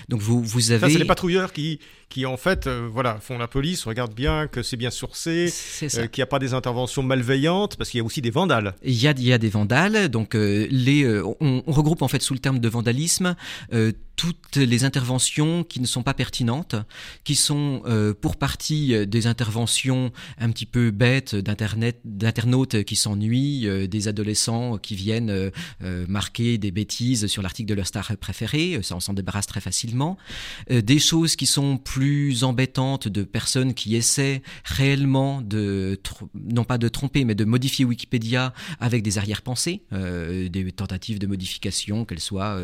[0.09, 0.81] Donc vous, vous avez...
[0.81, 4.63] Ça, c'est les patrouilleurs qui, qui en fait, voilà, font la police, regardent bien que
[4.63, 8.23] c'est bien sourcé, qu'il n'y a pas des interventions malveillantes Parce qu'il y a aussi
[8.23, 8.75] des vandales.
[8.83, 10.09] Il y a, il y a des vandales.
[10.09, 13.37] Donc, euh, les, euh, on, regroupe en fait sous le terme de vandalisme
[13.73, 16.75] euh, toutes les interventions qui ne sont pas pertinentes,
[17.23, 22.97] qui sont euh, pour partie euh, des interventions un petit peu bêtes d'internet, d'internautes qui
[22.97, 25.51] s'ennuient, euh, des adolescents qui viennent
[26.09, 30.17] marquer des bêtises sur l'article de leur star préféré, ça on s'en débarrasse très facilement,
[30.71, 36.01] des choses qui sont plus embêtantes de personnes qui essaient réellement de
[36.35, 42.05] non pas de tromper mais de modifier Wikipédia avec des arrière-pensées, des tentatives de modification
[42.05, 42.59] qu'elles soient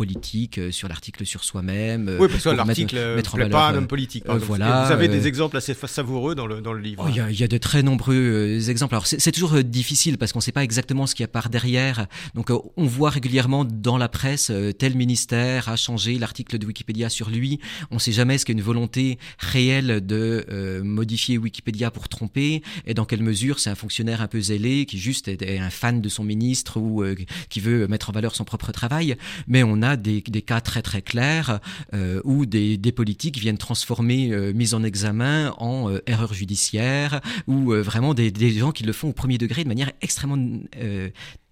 [0.00, 2.08] politique euh, sur l'article sur soi-même.
[2.08, 4.24] Euh, oui, parce que l'article ne plaît pas un homme politique.
[4.30, 7.04] Euh, voilà, vous avez des exemples assez savoureux dans le, dans le livre.
[7.06, 8.94] Oh, il y, a de très nombreux exemples.
[8.94, 11.50] Alors c'est toujours difficile parce qu'on ne sait pas exactement ce qu'il y a par
[11.50, 12.06] derrière.
[12.34, 17.28] Donc on voit régulièrement dans la presse tel ministère a changé l'article de Wikipédia sur
[17.28, 17.60] lui.
[17.90, 22.08] On ne sait jamais ce qu'il y a une volonté réelle de modifier Wikipédia pour
[22.08, 25.70] tromper et dans quelle mesure c'est un fonctionnaire un peu zélé qui juste est, un
[25.70, 27.04] fan de son ministre ou
[27.50, 29.16] qui veut mettre en valeur son propre travail.
[29.46, 31.60] Mais on a des, cas très très clairs
[31.94, 37.72] euh, où des, politiques viennent transformer euh, mise en examen en euh, erreur judiciaire ou
[37.72, 40.38] vraiment des, gens qui le font au premier degré de manière extrêmement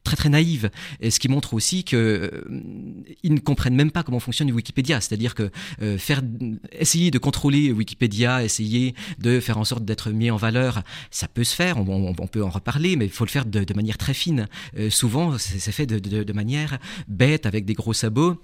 [0.04, 2.44] très très naïve, et ce qui montre aussi que
[3.22, 5.50] ils ne comprennent même pas comment fonctionne Wikipédia, c'est-à-dire que
[5.98, 6.22] faire
[6.72, 11.44] essayer de contrôler Wikipédia, essayer de faire en sorte d'être mis en valeur, ça peut
[11.44, 14.48] se faire, on, peut en reparler, mais il faut le faire de, manière très fine.
[14.90, 18.40] souvent, c'est fait de, manière bête avec des gros sabots.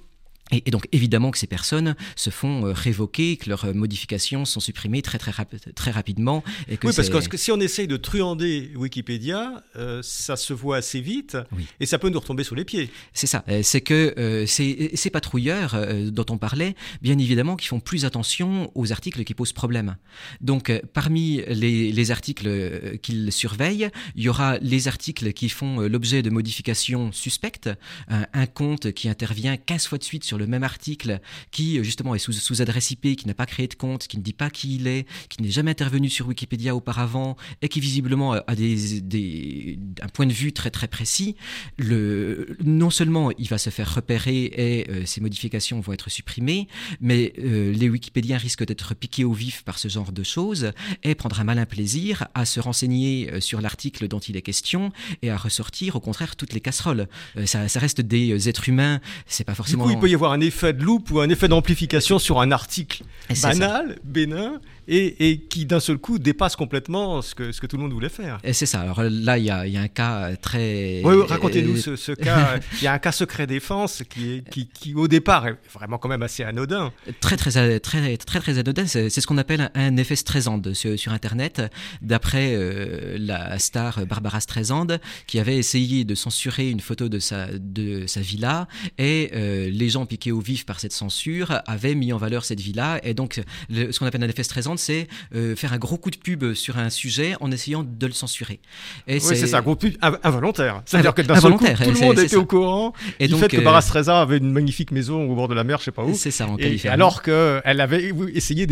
[0.50, 4.61] Et, donc évidemment que ces personnes se font euh, révoquer, que leurs euh, modifications sont
[4.61, 5.33] supprimées très très,
[5.74, 6.44] très rapidement.
[6.68, 10.76] Et que oui, parce que si on essaye de truander Wikipédia, euh, ça se voit
[10.76, 11.38] assez vite
[11.80, 12.90] et ça peut nous retomber sous les pieds.
[13.14, 13.44] C'est ça.
[13.62, 15.76] C'est que ces, ces, patrouilleurs
[16.11, 19.96] dont on parlait, bien évidemment, qui font plus attention aux articles qui posent problème.
[20.40, 26.22] Donc parmi les, les articles qu'ils surveillent, il y aura les articles qui font l'objet
[26.22, 27.70] de modifications suspectes,
[28.09, 31.20] un, un compte qui intervient 15 fois de suite sur le même article
[31.50, 34.32] qui justement est sous, adresse IP, qui n'a pas créé de compte, qui ne dit
[34.32, 38.54] pas qui il est, qui n'est jamais intervenu sur Wikipédia auparavant et qui visiblement a
[38.54, 41.36] des, un point de vue très très précis,
[41.76, 46.68] le, non seulement il va se faire repérer et euh, ses modifications vont être supprimées,
[47.00, 51.14] mais euh, les Wikipédiens risquent d'être piqués au vif par ce genre de choses et
[51.14, 54.92] prendre un malin plaisir à se renseigner euh, sur l'article dont il est question
[55.22, 57.08] et à ressortir au contraire toutes les casseroles.
[57.44, 59.88] ça, reste des êtres humains, c'est pas forcément.
[59.90, 62.50] il peut y avoir avoir un effet de loupe ou un effet d'amplification sur un
[62.50, 63.04] article
[63.42, 67.82] banal, bénin, et, qui d'un seul coup dépasse complètement ce que, ce que tout le
[67.82, 68.38] monde voulait faire.
[68.44, 68.80] Et c'est ça.
[68.80, 71.00] Alors là, il y a, y a, un cas très.
[71.04, 72.58] Oui, racontez-nous ce, ce, cas.
[72.80, 75.98] Il y a un cas secret défense qui, est, qui, qui, au départ, est vraiment
[75.98, 76.92] quand même assez anodin.
[77.20, 78.87] Très, très, très, très, très, très anodin.
[78.87, 81.62] C'est ce qu'on appelle un effet Streisand sur, sur Internet,
[82.02, 84.87] d'après euh, la star Barbara Streisand,
[85.26, 89.88] qui avait essayé de censurer une photo de sa, de sa villa, et euh, les
[89.88, 93.42] gens piqués au vif par cette censure avaient mis en valeur cette villa, et donc
[93.68, 96.79] ce qu'on appelle un effet Streisand, c'est euh, faire un gros coup de pub sur
[96.79, 98.61] un sujet en essayant de le censurer.
[99.09, 100.83] Et oui, c'est ça, un gros pub involontaire.
[100.87, 103.57] C'est-à-dire que d'un seul coup, tout le monde était au courant et du fait que
[103.57, 106.14] euh, avait une magnifique maison au bord de la mer, je sais pas où.
[106.14, 106.94] C'est ça, en Californie.
[106.94, 108.68] Alors qu'elle avait essayé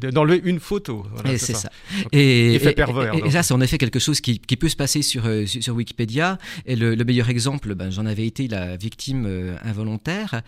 [0.00, 1.06] d'enlever une photo.
[1.30, 1.70] et c'est ça.
[2.10, 3.14] Et, Effet pervers.
[3.24, 6.38] Et, ça, c'est en effet quelque chose qui, peut se passer sur, euh, sur, Wikipédia.
[6.66, 10.42] Et le, meilleur exemple, ben, j'en avais été la victime involontaire.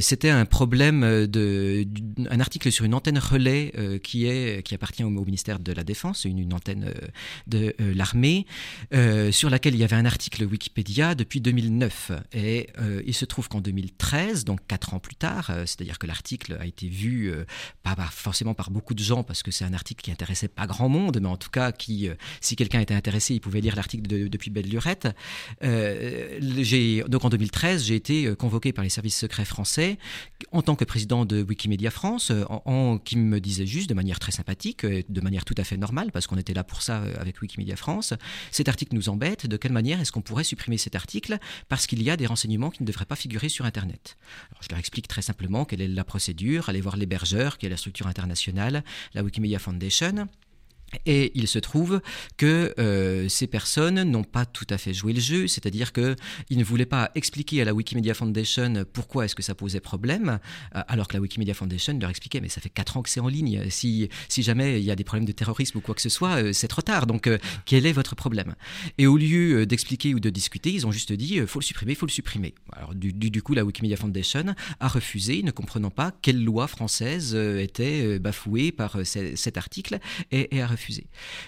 [0.00, 1.86] C'était un problème de,
[2.30, 6.24] un article sur une antenne relais qui, est, qui appartient au, ministère de la Défense,
[6.24, 7.06] une, antenne euh,
[7.46, 8.46] de euh, l'armée,
[8.94, 12.12] euh, sur laquelle il y avait un article Wikipédia depuis 2009.
[12.32, 12.68] Et
[13.06, 16.88] il se trouve qu'en 2013, donc quatre ans plus tard, c'est-à-dire que l'article a été
[16.88, 17.32] vu
[17.82, 20.88] pas, forcément par beaucoup de gens, parce que c'est un article qui intéressait pas grand
[20.88, 22.08] monde, mais en tout cas, qui,
[22.40, 25.08] si quelqu'un était intéressé, il pouvait lire l'article depuis belle lurette.
[27.08, 29.98] donc en 2013, j'ai été convoqué par les services secrets français
[30.52, 34.32] en tant que président de Wikimedia France, en, qui me disait juste de manière très
[34.32, 37.40] sympathique, de manière tout à fait normale, parce qu'on était là pour ça euh, avec
[37.40, 38.14] Wikimedia France.
[38.50, 39.46] Cet article nous embête.
[39.46, 42.70] De quelle manière est-ce qu'on pourrait supprimer cet article Parce qu'il y a des renseignements
[42.70, 44.16] qui ne devraient pas figurer sur Internet?
[44.60, 47.76] Je leur explique très simplement quelle est la procédure, aller voir l'hébergeur, qui est la
[47.76, 50.28] structure internationale, la Wikimedia Foundation.
[51.06, 52.00] Et il se trouve
[52.36, 56.16] que euh, ces personnes n'ont pas tout à fait joué le jeu, c'est-à-dire qu'ils
[56.50, 60.40] ne voulaient pas expliquer à la Wikimedia Foundation pourquoi est-ce que ça posait problème,
[60.74, 63.20] euh, alors que la Wikimedia Foundation leur expliquait mais ça fait 4 ans que c'est
[63.20, 66.02] en ligne, si, si jamais il y a des problèmes de terrorisme ou quoi que
[66.02, 67.28] ce soit, euh, c'est trop tard, donc
[67.66, 68.54] quel est votre problème?
[68.98, 72.06] Et au lieu d'expliquer ou de discuter, ils ont juste dit faut le supprimer, faut
[72.06, 72.54] le supprimer.
[72.72, 78.18] Alors du, coup, la Wikimedia Foundation a refusé, ne comprenant pas quelle loi française était
[78.18, 79.98] bafouée par cet article,
[80.30, 80.79] et, et a refusé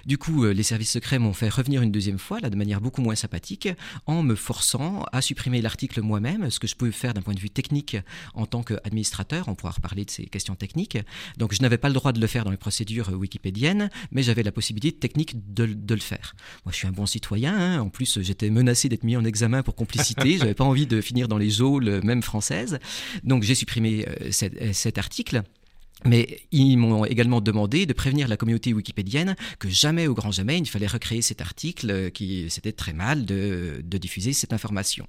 [0.06, 2.80] du coup, euh, les services secrets m'ont fait revenir une deuxième fois, là, de manière
[2.80, 3.68] beaucoup moins sympathique,
[4.06, 7.40] en me forçant à supprimer l'article moi-même, ce que je pouvais faire d'un point de
[7.40, 7.96] vue technique
[8.34, 9.48] en tant qu'administrateur.
[9.48, 10.98] On pourra reparler de ces questions techniques.
[11.36, 14.42] Donc, je n'avais pas le droit de le faire dans les procédures wikipédiennes, mais j'avais
[14.42, 16.34] la possibilité technique de, le faire.
[16.64, 17.54] Moi, je suis un bon citoyen.
[17.56, 17.80] Hein.
[17.80, 20.36] En plus, j'étais menacé d'être mis en examen pour complicité.
[20.38, 22.78] J'avais pas envie de finir dans les geôles, même françaises.
[23.24, 25.42] Donc, j'ai supprimé euh, cet article.
[26.04, 30.58] Mais ils m'ont également demandé de prévenir la communauté wikipédienne que jamais au grand jamais
[30.58, 35.06] il fallait recréer cet article, euh, qui c'était très mal de, diffuser cette information.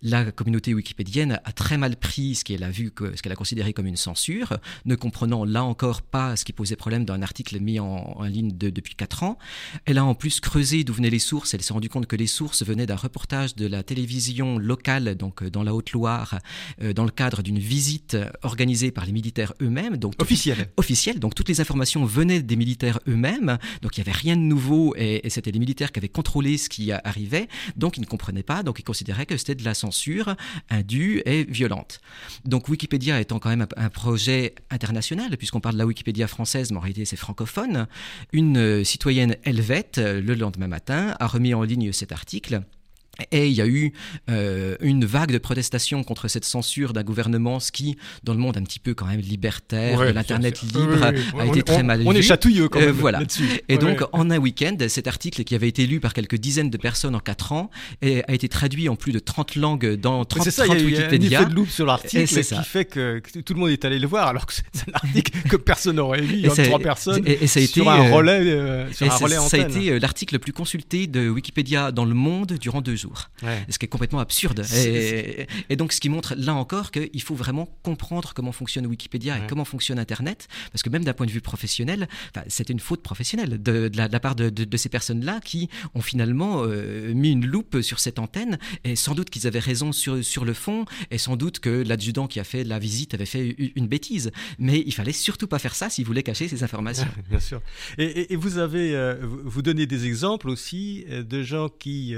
[0.00, 3.74] La communauté wikipédienne a très mal pris ce qu'elle a vu, ce qu'elle a considéré
[3.74, 7.60] comme une censure, ne comprenant là encore pas ce qui posait problème dans un article
[7.60, 9.36] mis en, ligne depuis quatre ans.
[9.84, 11.52] Elle a en plus creusé d'où venaient les sources.
[11.52, 15.42] Elle s'est rendue compte que les sources venaient d'un reportage de la télévision locale, donc
[15.42, 16.38] euh, dans la Haute-Loire,
[16.80, 19.98] euh, dans le cadre d'une visite organisée par les militaires eux-mêmes.
[19.98, 20.68] Donc Officiel.
[20.76, 21.18] Officiel.
[21.18, 23.58] Donc toutes les informations venaient des militaires eux-mêmes.
[23.82, 26.68] Donc il n'y avait rien de nouveau et, c'était les militaires qui avaient contrôlé ce
[26.68, 27.48] qui arrivait.
[27.76, 28.62] Donc ils ne comprenaient pas.
[28.62, 30.34] Donc ils considéraient que c'était de la censure
[30.70, 32.00] indue et violente.
[32.44, 36.78] Donc Wikipédia étant quand même un, projet international, puisqu'on parle de la Wikipédia française, mais
[36.78, 37.86] en réalité c'est francophone,
[38.32, 42.62] une euh, citoyenne helvète, euh, le lendemain matin, a remis en ligne cet article
[43.30, 43.92] et il y a eu
[44.30, 48.56] euh, une vague de protestations contre cette censure d'un gouvernement, ce qui, dans le monde
[48.56, 52.06] un petit peu quand même libertaire, de l'internet libre, a été très mal vu.
[52.06, 52.94] On est chatouilleux quand euh, même.
[52.94, 53.20] voilà.
[53.68, 56.76] Et donc, en un week-end, cet article qui avait été lu par quelques dizaines de
[56.78, 57.70] personnes en 4 ans
[58.00, 60.96] et a été traduit en plus de 30 langues dans 30, ça, 30 il y
[60.96, 61.28] a, Wikipédia.
[61.28, 63.70] Il y a un effet de loupe sur l'article qui fait que, tout le monde
[63.70, 66.34] est allé le voir, alors que c'est un article que personne n'aurait lu.
[66.34, 69.16] Il y a trois personnes et, ça a été, sur un euh, relais, sur un
[69.16, 73.01] relais Ça a été l'article le plus consulté de Wikipédia dans le monde durant deux
[73.02, 73.30] jours.
[73.68, 74.64] Ce qui est complètement absurde.
[75.68, 79.46] Et, donc, ce qui montre là encore qu'il faut vraiment comprendre comment fonctionne Wikipédia et
[79.46, 80.48] comment fonctionne Internet.
[80.72, 82.08] Parce que même d'un point de vue professionnel,
[82.48, 87.30] c'était une faute professionnelle de, la, part de, ces personnes-là qui ont finalement euh, mis
[87.30, 88.58] une loupe sur cette antenne.
[88.84, 90.84] Et sans doute qu'ils avaient raison sur, sur le fond.
[91.10, 94.30] Et sans doute que l'adjudant qui a fait la visite avait fait une bêtise.
[94.58, 97.08] Mais il fallait surtout pas faire ça s'il voulait cacher ces informations.
[97.28, 97.60] Bien sûr.
[97.98, 102.14] Et, vous avez, euh, vous donnez des exemples aussi euh, de gens qui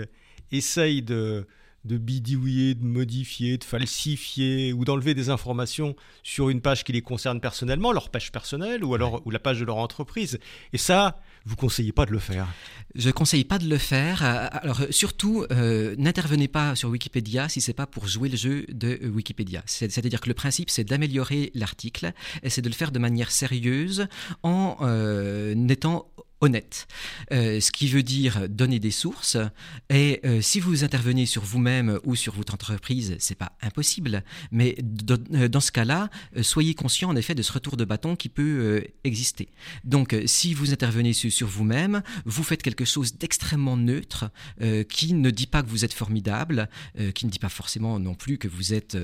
[0.57, 1.47] essayent de,
[1.85, 7.03] de bidouiller, de modifier, de falsifier ou d'enlever des informations sur une page qui les
[7.03, 10.39] concerne personnellement, leur page personnelle ou alors ou la page de leur entreprise.
[10.73, 12.49] Et ça, vous conseillez pas de le faire
[12.95, 14.25] Je conseille pas de le faire.
[14.25, 18.65] Euh, alors surtout, euh, n'intervenez pas sur Wikipédia si c'est pas pour jouer le jeu
[18.69, 19.63] de Wikipédia.
[19.67, 24.07] C'est-à-dire que le principe c'est d'améliorer l'article et c'est de le faire de manière sérieuse
[24.43, 26.11] en euh, étant
[26.45, 26.87] honnête.
[27.33, 29.37] Euh, ce qui veut dire donner des sources.
[29.91, 34.23] Et euh, si vous intervenez sur vous-même ou sur votre entreprise, c'est pas impossible.
[34.53, 34.77] Mais
[35.35, 36.11] euh, dans ce cas-là,
[36.43, 39.49] soyez conscient en effet de ce retour de bâton qui peut exister.
[39.85, 44.31] Donc, si vous intervenez sur, vous-même, vous faites quelque chose d'extrêmement neutre,
[44.89, 46.69] qui ne dit pas que vous êtes formidable,
[47.15, 48.97] qui ne dit pas forcément non plus que vous êtes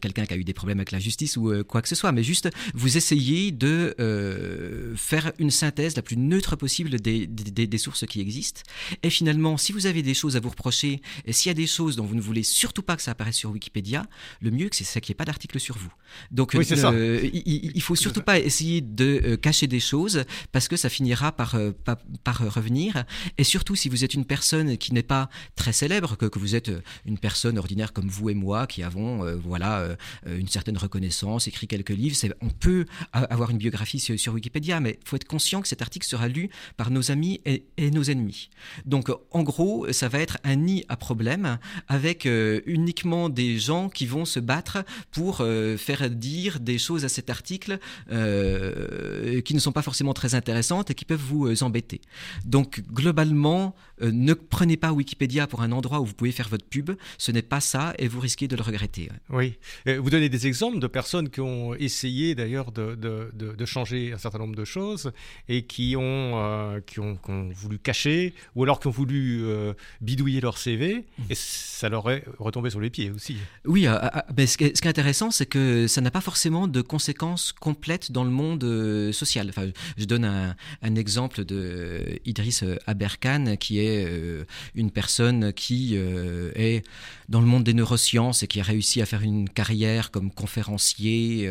[0.00, 2.22] quelqu'un qui a eu des problèmes avec la justice ou quoi que ce soit, mais
[2.22, 3.94] juste vous essayez de
[4.96, 8.62] faire une synthèse la plus neutre possible des, des, sources qui existent.
[9.02, 11.66] Et finalement, si vous avez des choses à vous reprocher, et s'il y a des
[11.66, 14.06] choses dont vous ne voulez surtout pas que ça apparaisse sur Wikipédia,
[14.40, 15.92] le mieux, c'est ça qu'il n'y ait pas d'article sur vous.
[16.30, 20.76] Donc, euh, il, ne faut surtout pas essayer de euh, cacher des choses parce que
[20.76, 21.72] ça finira par, euh,
[22.24, 23.04] par, revenir.
[23.38, 26.54] Et surtout, si vous êtes une personne qui n'est pas très célèbre, que, que, vous
[26.54, 26.70] êtes
[27.06, 31.90] une personne ordinaire comme vous et moi, qui avons voilà une certaine reconnaissance, écrit quelques
[31.90, 35.82] livres, on peut avoir une biographie sur, sur Wikipédia, mais faut être conscient que cet
[35.82, 38.50] article sera lu par nos amis et, nos ennemis.
[38.84, 43.88] Donc en gros, ça va être un nid à problème avec euh, uniquement des gens
[43.88, 47.78] qui vont se battre pour euh, faire dire des choses à cet article
[48.10, 51.31] euh, qui ne sont pas forcément très intéressantes et qui peuvent vous
[51.62, 52.00] embêter.
[52.44, 56.90] Donc globalement, ne prenez pas Wikipédia pour un endroit où vous pouvez faire votre pub,
[57.18, 59.10] ce n'est pas ça et vous risquez de le regretter.
[59.30, 62.96] Oui, vous donnez des exemples de personnes qui ont essayé d'ailleurs de,
[63.32, 65.12] de changer un certain nombre de choses
[65.48, 67.18] et qui ont euh, qui, ont,
[67.54, 72.24] voulu cacher ou alors qui ont voulu euh, bidouiller leur CV et ça leur est
[72.38, 73.36] retombé sur les pieds aussi.
[73.64, 73.98] Oui, euh,
[74.36, 78.24] mais ce, qui est, intéressant, c'est que ça n'a pas forcément de conséquences complètes dans
[78.24, 79.48] le monde social.
[79.48, 84.06] Enfin, je donne un, un, exemple de Idriss Aberkan, qui est
[84.74, 86.82] une personne qui est
[87.28, 91.50] dans le monde des neurosciences et qui a réussi à faire une carrière comme conférencier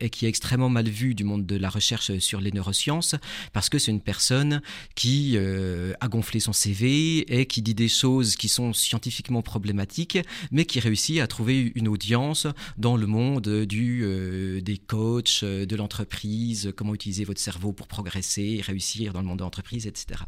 [0.00, 3.14] et qui est extrêmement mal vu du monde de la recherche sur les neurosciences
[3.52, 4.62] parce que c'est une personne
[4.94, 10.18] qui euh, a gonflé son CV et qui dit des choses qui sont scientifiquement problématiques,
[10.50, 12.46] mais qui réussit à trouver une audience
[12.78, 17.86] dans le monde du, euh, des coachs, euh, de l'entreprise, comment utiliser votre cerveau pour
[17.86, 20.20] progresser, réussir dans le monde de l'entreprise, etc.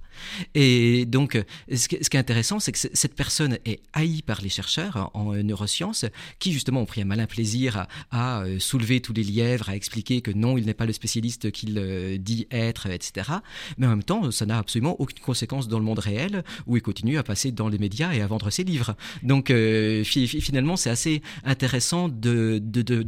[0.55, 5.11] Et donc, ce qui est intéressant, c'est que cette personne est haïe par les chercheurs
[5.15, 6.05] en neurosciences,
[6.39, 10.21] qui justement ont pris un malin plaisir à, à soulever tous les lièvres, à expliquer
[10.21, 13.31] que non, il n'est pas le spécialiste qu'il dit être, etc.
[13.79, 16.83] Mais en même temps, ça n'a absolument aucune conséquence dans le monde réel où il
[16.83, 18.97] continue à passer dans les médias et à vendre ses livres.
[19.23, 22.63] Donc euh, finalement, c'est assez intéressant de,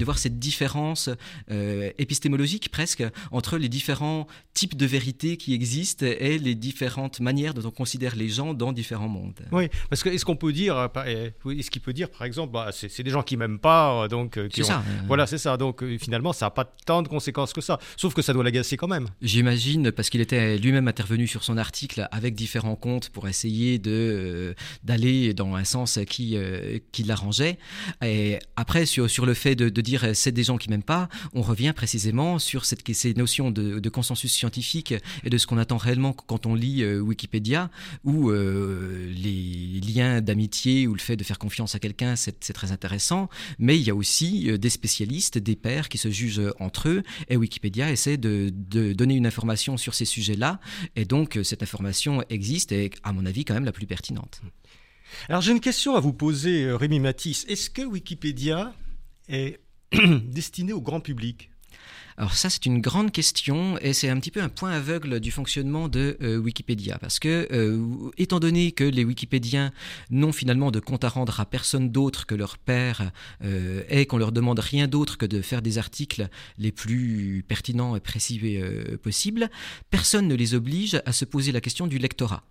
[0.04, 1.10] voir cette différence
[1.50, 7.54] euh, épistémologique presque entre les différents types de vérités qui existent et les différentes manières
[7.54, 9.40] dont on considère les gens dans différents mondes.
[9.52, 12.70] Oui, parce que est-ce qu'on peut dire, euh, est-ce qu'il peut dire par exemple, bah,
[12.72, 15.56] c'est des gens qui m'aiment pas, donc qui ça, voilà, c'est ça.
[15.56, 17.78] Donc finalement, ça n'a pas tant de conséquences que ça.
[17.96, 19.08] Sauf que ça doit l'agacer quand même.
[19.22, 23.90] J'imagine parce qu'il était lui-même intervenu sur son article avec différents comptes pour essayer de
[23.90, 27.58] euh, d'aller dans un sens qui euh, qui l'arrangeait.
[28.04, 31.08] Et après sur sur le fait de, dire euh, c'est des gens qui m'aiment pas,
[31.34, 35.76] on revient précisément sur cette ces notions de, consensus scientifique et de ce qu'on attend
[35.76, 37.70] réellement quand on lit Wikipédia,
[38.04, 43.28] où les liens d'amitié ou le fait de faire confiance à quelqu'un c'est très intéressant,
[43.58, 47.36] mais il y a aussi des spécialistes, des pairs qui se jugent entre eux et
[47.36, 50.60] Wikipédia essaie de, donner une information sur ces sujets-là
[50.94, 54.40] et donc, euh, cette information existe et, à mon avis, quand même la plus pertinente.
[55.28, 57.44] Alors, j'ai une question à vous poser, euh, Rémi Matisse.
[57.48, 58.74] Est-ce que Wikipédia
[59.28, 59.60] est
[60.24, 61.50] destiné au grand public?
[62.18, 65.30] Alors ça, c'est une grande question et c'est un petit peu un point aveugle du
[65.30, 66.98] fonctionnement de euh, Wikipédia.
[66.98, 69.70] Parce que, euh, étant donné que les Wikipédiens
[70.10, 73.12] n'ont finalement de compte à rendre à personne d'autre que leur père
[73.44, 77.96] euh, et qu'on leur demande rien d'autre que de faire des articles les plus pertinents
[77.96, 78.40] et précis
[79.02, 79.50] possibles,
[79.90, 82.42] personne ne les oblige à se poser la question du lectorat.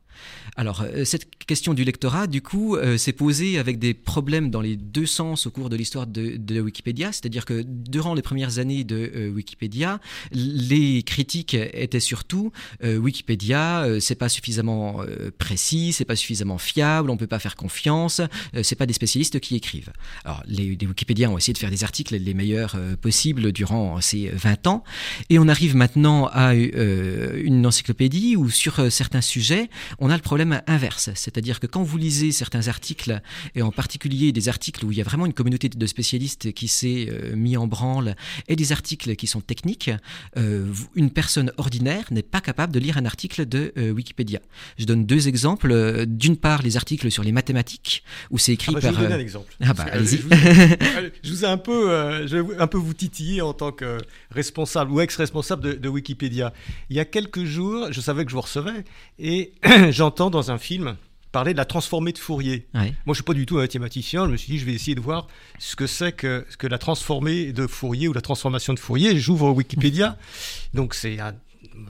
[0.58, 4.62] Alors, euh, cette question du lectorat, du coup, euh, s'est posée avec des problèmes dans
[4.62, 7.12] les deux sens au cours de l'histoire de, Wikipédia.
[7.12, 10.00] C'est-à-dire que durant les premières années de euh, Wikipédia,
[10.32, 12.52] les critiques étaient surtout
[12.84, 15.02] Wikipédia, c'est pas suffisamment
[15.38, 18.22] précis, c'est pas suffisamment fiable, on peut pas faire confiance,
[18.64, 19.92] c'est pas des spécialistes qui écrivent.
[20.24, 24.30] Alors, les, les, Wikipédiens ont essayé de faire des articles les meilleurs possibles durant ces
[24.30, 24.84] 20 ans,
[25.30, 30.62] et on arrive maintenant à une encyclopédie où sur certains sujets, on a le problème
[30.68, 33.22] inverse, c'est-à-dire que quand vous lisez certains articles,
[33.56, 36.68] et en particulier des articles où il y a vraiment une communauté de spécialistes qui
[36.68, 38.16] s'est euh, mis en branle,
[38.48, 39.92] et des articles qui sont techniques,
[40.38, 44.40] euh, une personne ordinaire n'est pas capable de lire un article de euh, Wikipédia.
[44.78, 46.06] Je donne deux exemples.
[46.06, 48.92] D'une part, les articles sur les mathématiques, où c'est écrit ah bah, par...
[48.92, 49.54] Je vais vous donner un exemple.
[49.62, 50.18] Ah bah, allez-y.
[51.24, 53.98] Je, vous ai un peu, je vais un peu vous titiller en tant que
[54.32, 56.54] responsable ou ex-responsable de, de Wikipédia.
[56.90, 58.84] Il y a quelques jours, je savais que je vous recevais,
[59.20, 59.54] et
[59.96, 60.98] j'entends dans un film
[61.32, 62.68] parler de la transformée de Fourier.
[62.74, 64.26] Moi, je suis pas du tout un mathématicien.
[64.26, 65.28] Je me suis dit, je vais essayer de voir
[65.60, 69.18] ce que c'est que, que la transformée de Fourier ou la transformation de Fourier.
[69.18, 70.18] J'ouvre Wikipédia.
[70.74, 71.18] Donc, c'est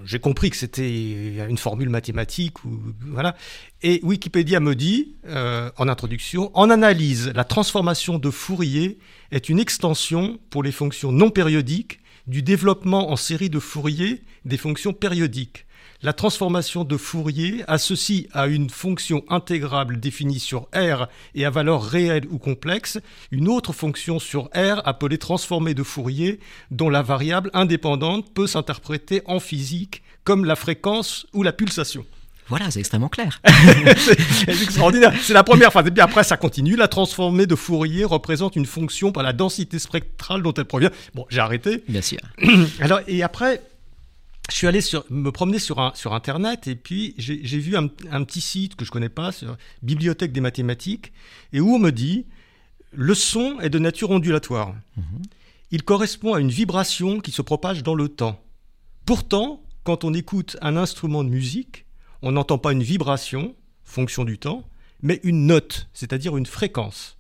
[0.04, 3.36] j'ai compris que c'était une formule mathématique ou voilà.
[3.84, 8.98] Et Wikipédia me dit euh, en introduction, en analyse, la transformation de Fourier
[9.32, 14.58] est une extension pour les fonctions non périodiques du développement en série de Fourier des
[14.58, 15.65] fonctions périodiques.
[16.02, 21.84] La transformation de Fourier associe à une fonction intégrable définie sur R et à valeur
[21.84, 23.00] réelle ou complexe
[23.32, 26.40] une autre fonction sur R appelée transformée de Fourier
[26.70, 32.06] dont la variable indépendante peut s'interpréter en physique comme la fréquence ou la pulsation.
[32.48, 33.42] Voilà, c'est extrêmement clair.
[33.98, 35.14] c'est extraordinaire.
[35.22, 35.88] C'est la première phrase.
[35.88, 36.76] Et puis après, ça continue.
[36.76, 40.92] La transformée de Fourier représente une fonction par la densité spectrale dont elle provient.
[41.16, 41.84] Bon, j'ai arrêté.
[41.88, 42.20] Bien sûr.
[42.82, 43.62] Alors, et après,
[44.50, 47.88] je suis allé sur, me promener sur, un, sur Internet et puis j'ai vu un,
[47.88, 51.12] petit site que je connais pas, sur Bibliothèque des mathématiques,
[51.52, 52.26] et où on me dit
[52.92, 54.74] le son est de nature ondulatoire.
[54.98, 55.22] Mhm.
[55.72, 58.42] Il correspond à une vibration qui se propage dans le temps.
[59.06, 61.86] Pourtant, quand on écoute un instrument de musique,
[62.22, 64.64] on n'entend pas une vibration, fonction du temps,
[65.02, 67.18] mais une note, c'est-à-dire une fréquence.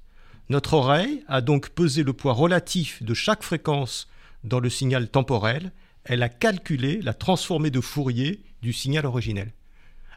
[0.49, 4.07] Notre oreille a donc pesé le poids relatif de chaque fréquence
[4.43, 5.71] dans le signal temporel
[6.05, 9.51] elle a calculé la transformée de Fourier du signal originel.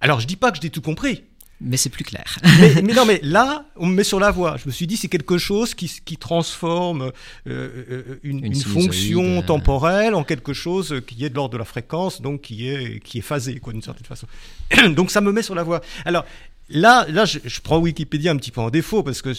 [0.00, 1.24] Alors je dis pas que j'ai tout compris.
[1.60, 2.38] Mais c'est plus clair.
[2.84, 4.56] mais, non, mais là, on me met sur la voie.
[4.58, 7.10] Je me suis dit, c'est quelque chose qui, transforme
[7.48, 12.22] euh, euh, une, fonction temporelle en quelque chose qui est de l'ordre de la fréquence,
[12.22, 14.28] donc qui est, qui est phasé, quoi, d'une certaine façon.
[14.90, 15.80] donc ça me met sur la voie.
[16.04, 16.24] Alors,
[16.70, 19.32] Là, là, je, prends Wikipédia un petit peu en défaut parce que,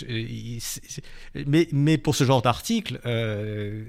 [1.45, 3.83] mais, mais pour ce genre d'article, euh,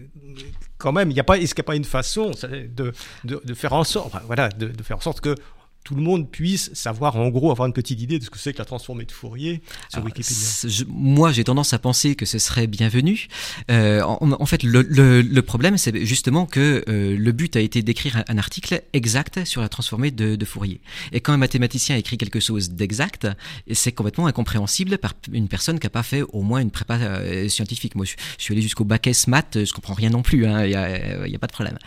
[0.77, 2.93] quand même, il y a pas, est-ce qu'il n'y a pas une façon de,
[3.25, 5.35] de, de faire en sorte, voilà, de, de, faire en sorte que
[5.85, 8.53] tout le monde puisse savoir, en gros, avoir une petite idée de ce que c'est
[8.53, 10.85] que la transformée de Fourier sur Wikipédia.
[10.89, 13.29] moi, j'ai tendance à penser que ce serait bienvenu.
[13.71, 18.23] Euh, en, fait, le, le, problème, c'est justement que euh, le but a été d'écrire
[18.29, 20.81] un, article exact sur la transformée de, de, Fourier.
[21.13, 23.27] Et quand un mathématicien écrit quelque chose d'exact,
[23.73, 27.49] c'est complètement incompréhensible par une personne qui n'a pas fait au moins une prépa euh,
[27.49, 27.95] scientifique.
[27.95, 30.71] Moi, je, suis allé jusqu'au bac S maths, je comprends rien non plus, hein, il
[30.71, 31.79] n'y a, a, pas de problème.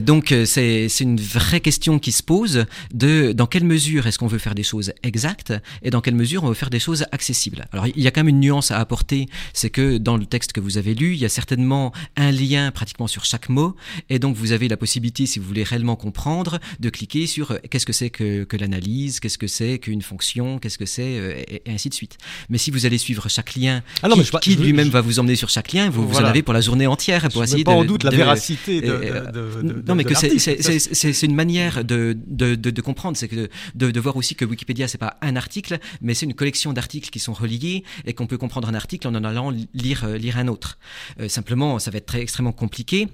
[0.00, 2.66] Donc, c'est une vraie question qui se pose
[3.00, 6.44] de dans quelle mesure est-ce qu'on veut faire des choses exactes et dans quelle mesure
[6.44, 7.66] on veut faire des choses accessibles.
[7.72, 10.52] Alors il y a quand même une nuance à apporter, c'est que dans le texte
[10.52, 13.74] que vous avez lu, il y a certainement un lien pratiquement sur chaque mot
[14.08, 17.58] et donc vous avez la possibilité, si vous voulez réellement comprendre, de cliquer sur euh,
[17.70, 21.42] qu'est-ce que c'est que, que l'analyse, qu'est-ce que c'est qu'une fonction, qu'est-ce que c'est euh,
[21.48, 22.18] et, ainsi de suite.
[22.50, 24.08] Mais si vous allez suivre chaque lien, ah
[24.42, 26.86] qui, lui-même va vous emmener sur chaque lien, vous, vous en avez pour la journée
[26.86, 31.84] entière pour essayer pas en doute la véracité de, non mais que c'est une manière
[31.84, 35.78] de, de, de comprendre, c'est que de, voir aussi que Wikipédia c'est pas un article,
[36.00, 39.14] mais c'est une collection d'articles qui sont reliés et qu'on peut comprendre un article en
[39.14, 40.78] en allant lire euh, lire un autre.
[41.20, 43.08] Euh, simplement, ça va être très extrêmement compliqué.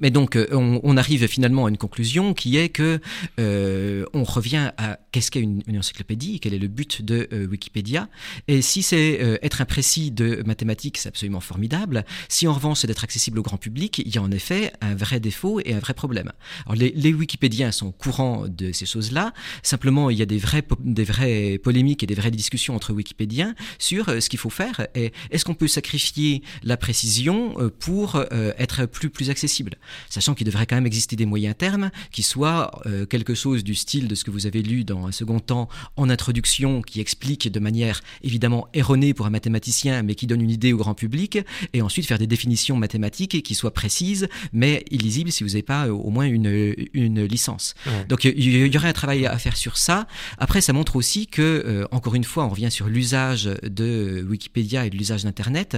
[0.00, 3.00] Mais donc, euh, on, arrive finalement à une conclusion qui est que
[3.38, 8.08] on revient à qu'est-ce qu'est une, encyclopédie, quel est le but de euh, Wikipédia.
[8.48, 12.04] Et si c'est euh, être imprécis de mathématiques, c'est absolument formidable.
[12.28, 14.94] Si en revanche c'est d'être accessible au grand public, il y a en effet un
[14.94, 16.32] vrai défaut et un vrai problème.
[16.66, 19.32] Alors les, Wikipédiens sont courants de ces choses-là.
[19.62, 23.54] Simplement, il y a des vraies, des vraies polémiques et des vraies discussions entre Wikipédiens
[23.78, 24.86] sur ce qu'il faut faire.
[24.94, 28.24] Et est-ce qu'on peut sacrifier la précision pour
[28.58, 29.76] être plus plus accessible?
[30.08, 33.74] Sachant qu'il devrait quand même exister des moyens termes qui soient euh, quelque chose du
[33.74, 37.50] style de ce que vous avez lu dans un second temps en introduction, qui explique
[37.50, 41.38] de manière évidemment erronée pour un mathématicien, mais qui donne une idée au grand public,
[41.72, 45.86] et ensuite faire des définitions mathématiques qui soient précises, mais illisibles si vous n'avez pas
[45.86, 47.74] euh, au moins une, une licence.
[48.08, 50.06] Donc il y, aurait un travail à faire sur ça.
[50.38, 54.86] Après, ça montre aussi que, euh, encore une fois, on revient sur l'usage de Wikipédia
[54.86, 55.76] et de l'usage d'Internet.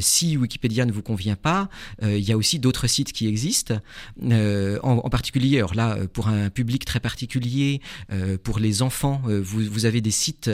[0.00, 1.68] si Wikipédia ne vous convient pas,
[2.02, 3.80] il y a aussi d'autres sites sites qui existent,
[4.22, 7.80] en, particulier, alors là, pour un public très particulier,
[8.42, 10.50] pour les enfants, vous, vous, avez des sites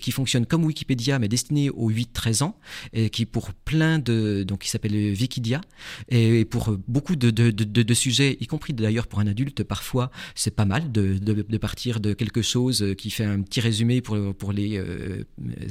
[0.00, 2.56] qui fonctionnent comme Wikipédia, mais destinés aux 8-13 ans,
[2.92, 4.44] et qui pour plein de...
[4.46, 5.60] donc qui s'appelle Wikidia,
[6.08, 10.54] et pour beaucoup de, de, de, sujets, y compris d'ailleurs pour un adulte, parfois, c'est
[10.54, 11.18] pas mal de,
[11.58, 15.24] partir de quelque chose qui fait un petit résumé pour, pour les euh,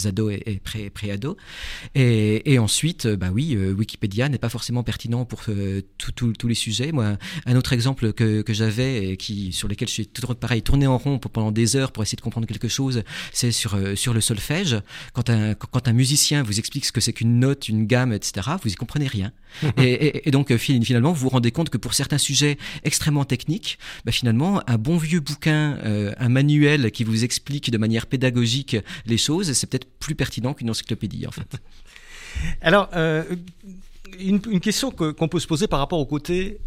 [0.06, 1.36] ados et, et pré-ados.
[1.96, 6.92] et, ensuite, bah oui, euh, Wikipédia n'est pas forcément pertinent pour euh, tous les sujets.
[6.92, 10.88] Moi, un autre exemple que, que j'avais qui, sur lequel je suis tout pareil, tourné
[10.88, 14.22] en rond pendant des heures pour essayer de comprendre quelque chose, c'est sur, sur le
[14.22, 14.78] solfège.
[15.14, 18.52] Quand un, quand un musicien vous explique ce que c'est qu'une note, une gamme, etc.,
[18.64, 19.32] vous y comprenez rien.
[19.78, 24.12] et, et, donc, finalement, vous vous rendez compte que pour certains sujets extrêmement techniques, bah,
[24.12, 25.78] finalement, un bon vieux bouquin,
[26.18, 30.70] un manuel qui vous explique de manière pédagogique les choses, c'est peut-être plus pertinent qu'une
[30.70, 31.58] encyclopédie en fait.
[32.62, 33.24] Alors, euh,
[34.20, 36.60] une, question qu'on peut se poser par rapport au côté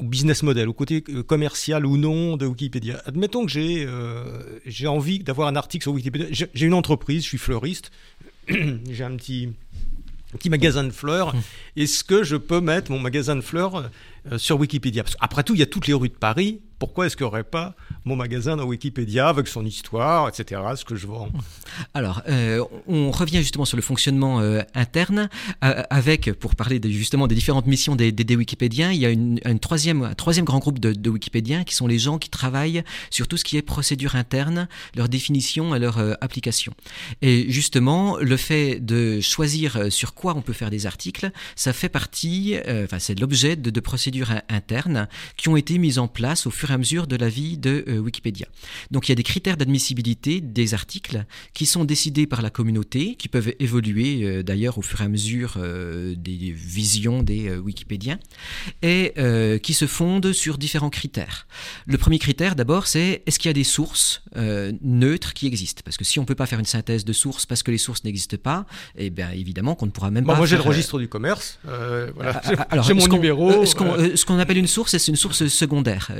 [0.00, 3.02] au business model, au côté euh, commercial ou non de Wikipédia.
[3.06, 4.24] Admettons que j'ai euh,
[4.66, 6.26] j'ai envie d'avoir un article sur Wikipédia.
[6.30, 7.90] J'ai une entreprise, je suis fleuriste,
[8.48, 9.50] j'ai un petit,
[10.32, 11.34] petit magasin de fleurs.
[11.34, 11.42] Hum.
[11.76, 13.90] Est-ce que je peux mettre mon magasin de fleurs
[14.36, 15.02] sur Wikipédia?
[15.02, 17.28] Parce qu'après tout, il y a toutes les rues de Paris pourquoi est-ce qu'il n'y
[17.28, 17.74] aurait pas
[18.06, 21.28] mon magasin dans Wikipédia avec son histoire, etc., ce que je vends
[21.94, 25.28] Alors, euh, on revient justement sur le fonctionnement euh, interne,
[25.62, 30.02] euh, avec, pour parler justement des différentes missions des, Wikipédiens, il y a une, troisième,
[30.02, 33.36] un troisième grand groupe de, de, Wikipédiens qui sont les gens qui travaillent sur tout
[33.36, 36.72] ce qui est procédure interne, leur définition et leur application.
[37.20, 41.90] Et justement, le fait de choisir sur quoi on peut faire des articles, ça fait
[41.90, 46.50] partie, enfin c'est l'objet de, de procédures internes qui ont été mises en place au
[46.50, 48.46] fur à mesure de la vie de euh, Wikipédia.
[48.90, 53.16] Donc il y a des critères d'admissibilité des articles qui sont décidés par la communauté,
[53.16, 58.18] qui peuvent évoluer euh, d'ailleurs au fur et à mesure euh, des visions des Wikipédiens,
[58.82, 59.12] et
[59.62, 61.46] qui se fondent sur différents critères.
[61.86, 64.22] Le premier critère d'abord, c'est est-ce qu'il y a des sources
[64.82, 65.82] neutres qui existent?
[65.84, 67.78] Parce que si on ne peut pas faire une synthèse de sources parce que les
[67.78, 68.66] sources n'existent pas,
[68.96, 70.36] eh bien évidemment qu'on ne pourra même pas...
[70.36, 72.40] Moi j'ai le registre du commerce, voilà.
[72.70, 73.64] Ah, j'ai mon numéro.
[73.66, 76.10] Ce qu'on appelle une source, c'est une source secondaire?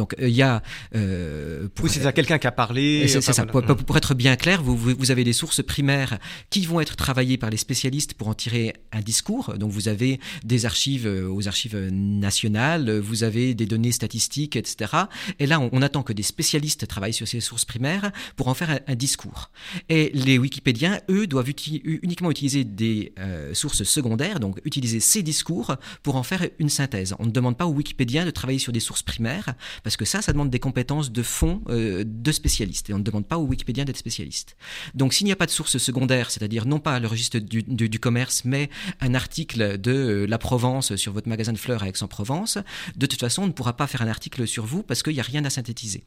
[0.00, 0.62] Donc il y a.
[0.94, 3.06] Euh, pour, oui, c'est ça, quelqu'un qui a parlé.
[3.06, 3.44] C'est ça.
[3.44, 7.50] Pour, être bien clair, vous, vous, avez des sources primaires qui vont être travaillées par
[7.50, 9.58] les spécialistes pour en tirer un discours.
[9.58, 14.92] Donc vous avez des archives euh, aux archives nationales, vous avez des données statistiques, etc.
[15.38, 18.80] Et là, on, attend que des spécialistes travaillent sur ces sources primaires pour en faire
[18.86, 19.50] un, discours.
[19.90, 21.52] Et les Wikipédiens, eux, doivent
[21.84, 27.14] uniquement utiliser des euh, sources secondaires, donc utiliser ces discours pour en faire une synthèse.
[27.18, 30.22] On ne demande pas aux Wikipédiens de travailler sur des sources primaires parce que ça,
[30.22, 33.44] ça demande des compétences de fond euh, de spécialistes, et on ne demande pas aux
[33.44, 34.56] Wikipédiens d'être spécialistes.
[34.94, 38.00] Donc s'il n'y a pas de source secondaire, c'est-à-dire non pas le registre du, du,
[38.00, 38.70] commerce, mais
[39.00, 42.58] un article de euh, la Provence sur votre magasin de fleurs à Aix-en-Provence,
[42.96, 45.20] de toute façon, on ne pourra pas faire un article sur vous parce qu'il n'y
[45.20, 46.04] a rien à synthétiser.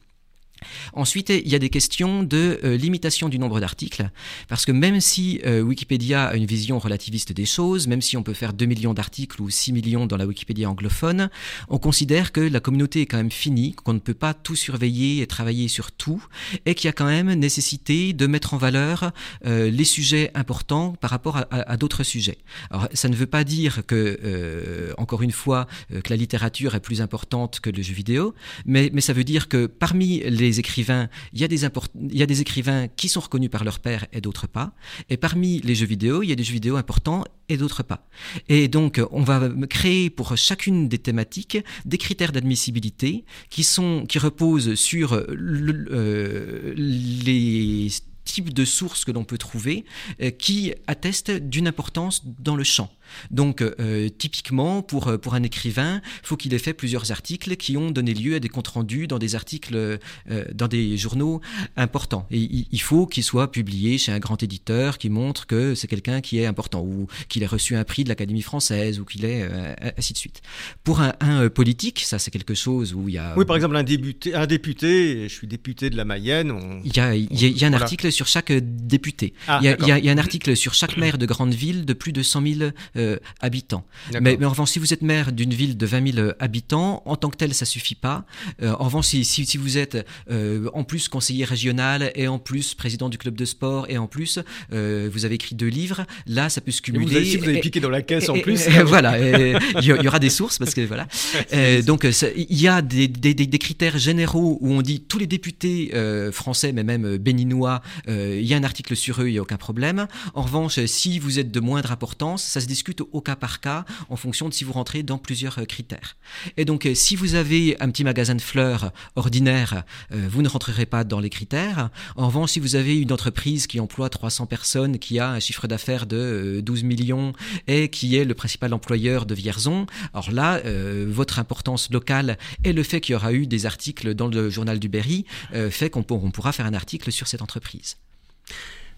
[0.92, 4.08] Ensuite, il y a des questions de euh, limitation du nombre d'articles,
[4.48, 8.22] parce que même si euh, Wikipédia a une vision relativiste des choses, même si on
[8.22, 11.30] peut faire 2 millions d'articles ou 6 millions dans la Wikipédia anglophone,
[11.68, 15.22] on considère que la communauté est quand même finie, qu'on ne peut pas tout surveiller
[15.22, 16.24] et travailler sur tout,
[16.66, 19.12] et qu'il y a quand même nécessité de mettre en valeur
[19.46, 22.38] euh, les sujets importants par rapport à, d'autres sujets.
[22.70, 27.00] Alors, ça ne veut pas dire que, encore une fois, que la littérature est plus
[27.00, 28.34] importante que le jeu vidéo,
[28.64, 32.22] mais, mais ça veut dire que parmi les écrivains, il y, a des il y
[32.22, 34.72] a des écrivains qui sont reconnus par leur père et d'autres pas.
[35.10, 38.08] Et parmi les jeux vidéo, il y a des jeux vidéo importants et d'autres pas.
[38.48, 44.18] Et donc, on va créer pour chacune des thématiques des critères d'admissibilité qui, sont, qui
[44.18, 47.88] reposent sur euh, les
[48.24, 49.84] types de sources que l'on peut trouver
[50.20, 52.90] euh, qui attestent d'une importance dans le champ.
[53.30, 57.56] Donc, euh, typiquement, pour, euh, pour un écrivain, il faut qu'il ait fait plusieurs articles
[57.56, 61.40] qui ont donné lieu à des comptes rendus dans des articles, euh, dans des journaux
[61.76, 62.26] importants.
[62.30, 66.20] Et il, faut qu'il soit publié chez un grand éditeur qui montre que c'est quelqu'un
[66.20, 69.48] qui est important, ou qu'il ait reçu un prix de l'Académie française, ou qu'il est
[69.96, 70.42] ainsi de suite.
[70.82, 73.34] Pour un, un politique, ça c'est quelque chose où il y a...
[73.36, 74.84] Oui, par exemple, un, député, un député
[75.28, 76.80] je suis député de la Mayenne.
[76.84, 79.34] Il, y a, il, y a, un article sur chaque député.
[79.48, 81.84] Ah, il, y a, il, y a, un article sur chaque maire de grande ville
[81.84, 83.84] de plus de 100 000 euh, habitants.
[84.12, 87.16] Mais, mais, en revanche, si vous êtes maire d'une ville de 20 000 habitants, en
[87.16, 88.24] tant que tel, ça suffit pas.
[88.62, 92.38] Euh, en revanche, si, si, si vous êtes euh, en plus conseiller régional et en
[92.38, 94.38] plus président du club de sport et en plus
[94.70, 97.06] vous avez écrit deux livres, là, ça peut se cumuler.
[97.06, 98.68] vous avez, si vous avez piqué dans la caisse en plus.
[98.84, 101.08] voilà, il y, aura des sources parce que voilà.
[101.86, 105.92] donc il y a des, des, des, critères généraux où on dit tous les députés
[106.32, 109.56] français, mais même béninois, il y a un article sur eux, il n'y a aucun
[109.56, 110.06] problème.
[110.34, 113.84] En revanche, si vous êtes de moindre importance, ça se discute au cas par cas
[114.08, 116.16] en fonction de si vous rentrez dans plusieurs critères.
[116.56, 121.04] Et donc, si vous avez un petit magasin de fleurs ordinaire, vous ne rentrerez pas
[121.04, 121.90] dans les critères.
[122.16, 125.66] En revanche, si vous avez une entreprise qui emploie 300 personnes, qui a un chiffre
[125.66, 127.32] d'affaires de 12 millions
[127.66, 130.60] et qui est le principal employeur de Vierzon, alors là,
[131.06, 134.78] votre importance locale et le fait qu'il y aura eu des articles dans le journal
[134.78, 135.24] du Berry
[135.54, 137.96] euh, fait qu'on pourra faire un article sur cette entreprise.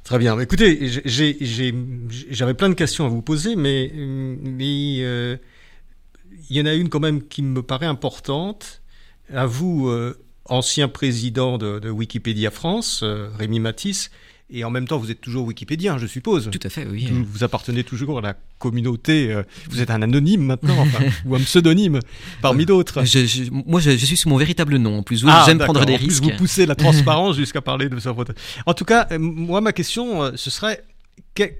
[0.06, 0.38] Très bien.
[0.38, 5.36] Écoutez, j'avais plein de questions à vous poser, mais, euh,
[6.48, 8.82] il y en a une quand même qui me paraît importante.
[9.34, 14.12] À vous, euh, ancien président de, de Wikipédia France, Rémi Matisse,
[14.48, 16.50] et en même temps, vous êtes toujours wikipédien, je suppose.
[16.52, 17.08] Tout à fait, oui.
[17.10, 19.32] Vous, appartenez toujours à la communauté.
[19.32, 20.86] Euh, vous êtes un anonyme maintenant,
[21.26, 21.98] ou un pseudonyme
[22.42, 23.02] parmi euh, d'autres.
[23.66, 24.98] moi, je, suis sous mon véritable nom.
[24.98, 26.22] En plus, ah, j'aime prendre des risques.
[26.22, 28.14] Plus, vous poussez la transparence jusqu'à parler de ça.
[28.66, 30.84] En tout cas, euh, moi, ma question, ce serait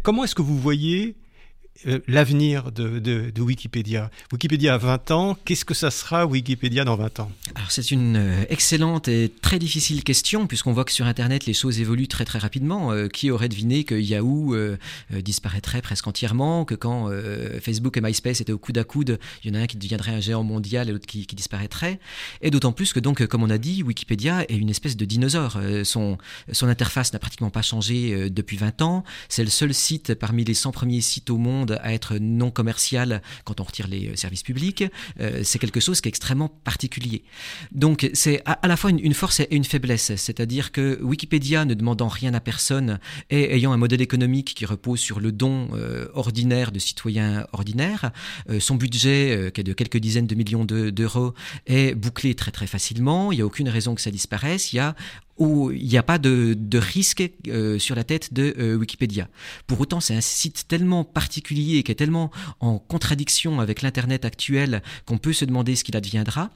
[0.04, 1.16] comment est-ce que vous voyez
[2.06, 7.30] l'avenir de, Wikipédia Wikipédia a 20 ans, qu'est-ce que ça sera Wikipédia dans 20 ans?
[7.54, 11.54] Alors c'est une euh, excellente et très difficile question puisqu'on voit que sur Internet les
[11.54, 12.92] choses évoluent très très rapidement.
[12.92, 14.56] Euh, qui aurait deviné que Yahoo
[15.10, 17.10] disparaîtrait presque entièrement, que quand
[17.60, 20.12] Facebook et MySpace étaient au coude à coude, il y en a un qui deviendrait
[20.12, 21.98] un géant mondial et l'autre qui, disparaîtrait
[22.42, 25.58] Et d'autant plus que donc, comme on a dit, Wikipédia est une espèce de dinosaure.
[25.84, 26.18] son
[26.62, 29.04] interface n'a pratiquement pas changé depuis 20 ans.
[29.28, 33.22] C'est le seul site parmi les 100 premiers sites au monde à être non commercial
[33.44, 34.84] quand on retire les euh, services publics,
[35.20, 37.22] euh, c'est quelque chose qui est extrêmement particulier.
[37.72, 42.08] Donc c'est à, la fois une, force et une faiblesse, c'est-à-dire que Wikipédia ne demandant
[42.08, 42.98] rien à personne
[43.30, 48.10] et ayant un modèle économique qui repose sur le don euh, ordinaire de citoyens ordinaires,
[48.60, 51.34] son budget qui est de quelques dizaines de millions d'euros
[51.66, 54.78] est bouclé très très facilement, il n'y a aucune raison que ça disparaisse, il y
[54.78, 54.94] a
[55.38, 59.28] où il n'y a pas de, risque euh, sur la tête de euh, Wikipédia.
[59.66, 62.30] Pour autant, c'est un site tellement particulier, qui est tellement
[62.60, 66.50] en contradiction avec l'Internet actuel qu'on peut se demander ce qu'il adviendra.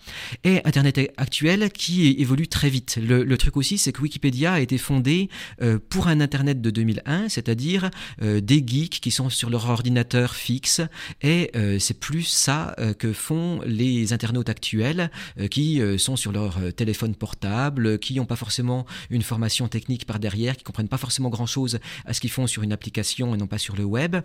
[0.44, 2.98] Et Internet actuel qui évolue très vite.
[3.02, 5.30] Le, truc aussi, c'est que Wikipédia a été fondé
[5.62, 10.80] euh, pour un Internet de 2001, c'est-à-dire des geeks qui sont sur leur ordinateur fixe.
[11.22, 15.10] Et c'est plus ça que font les internautes actuels
[15.50, 18.69] qui sont sur leur téléphone portable, qui n'ont pas forcément
[19.10, 22.62] une formation technique par derrière, qui comprennent pas forcément grand-chose à ce qu'ils font sur
[22.62, 24.16] une application et non pas sur le web.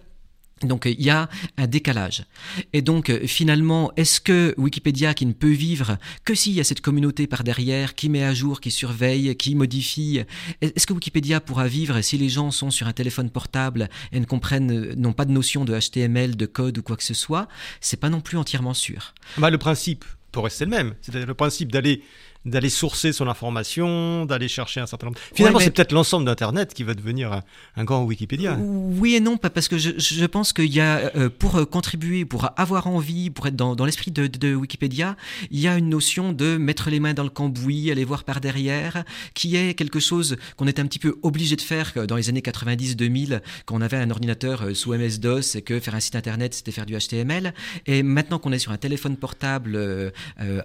[0.61, 2.23] Donc il y a un décalage.
[2.71, 6.79] Et donc finalement, est-ce que Wikipédia qui ne peut vivre que s'il y a cette
[6.79, 10.21] communauté par derrière qui met à jour, qui surveille, qui modifie,
[10.61, 14.25] est-ce que Wikipédia pourra vivre si les gens sont sur un téléphone portable et ne
[14.25, 17.49] comprennent, n'ont pas de notion de HTML, de code ou quoi que ce soit?
[17.81, 19.13] C'est pas non plus entièrement sûr.
[19.37, 20.95] Bah, le principe peut rester le même.
[21.01, 22.01] C'est le principe d'aller
[22.45, 25.19] d'aller sourcer son information, d'aller chercher un certain nombre.
[25.33, 27.41] Finalement, c'est peut-être l'ensemble d'Internet qui va devenir
[27.75, 28.57] un, grand Wikipédia.
[28.59, 32.49] Oui et non, parce que je, pense qu'il y a, euh, pour euh, contribuer, pour
[32.57, 35.15] avoir envie, pour être dans, l'esprit de, Wikipédia,
[35.49, 38.41] il y a une notion de mettre les mains dans le cambouis, aller voir par
[38.41, 42.29] derrière, qui est quelque chose qu'on était un petit peu obligé de faire dans les
[42.29, 46.15] années 90-2000, quand on avait un ordinateur euh, sous MS-DOS et que faire un site
[46.15, 47.53] Internet, c'était faire du HTML.
[47.87, 50.11] Et maintenant qu'on est sur un téléphone portable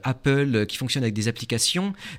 [0.02, 1.69] Apple qui fonctionne avec des applications,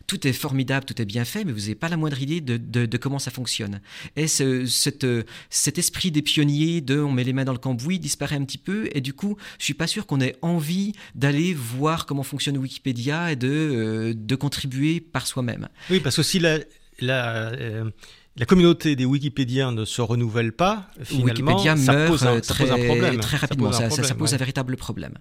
[0.08, 2.98] tout est formidable, tout est bien fait, mais vous n'avez pas la moindre idée de,
[2.98, 3.82] comment ça fonctionne.
[4.16, 8.36] Et ce, cet esprit des pionniers de on met les mains dans le cambouis disparaît
[8.36, 12.06] un petit peu, et du coup, je suis pas sûr qu'on ait envie d'aller voir
[12.06, 15.68] comment fonctionne Wikipédia et de, euh, contribuer par soi-même.
[15.90, 16.60] Oui, parce que si la,
[17.00, 17.92] la euh,
[18.38, 22.66] la communauté des Wikipédiens ne se renouvelle pas, finalement, Wikipédia ça, meurt pose un, très,
[22.66, 23.20] problème.
[23.20, 25.16] Très rapidement, ça pose un, véritable problème.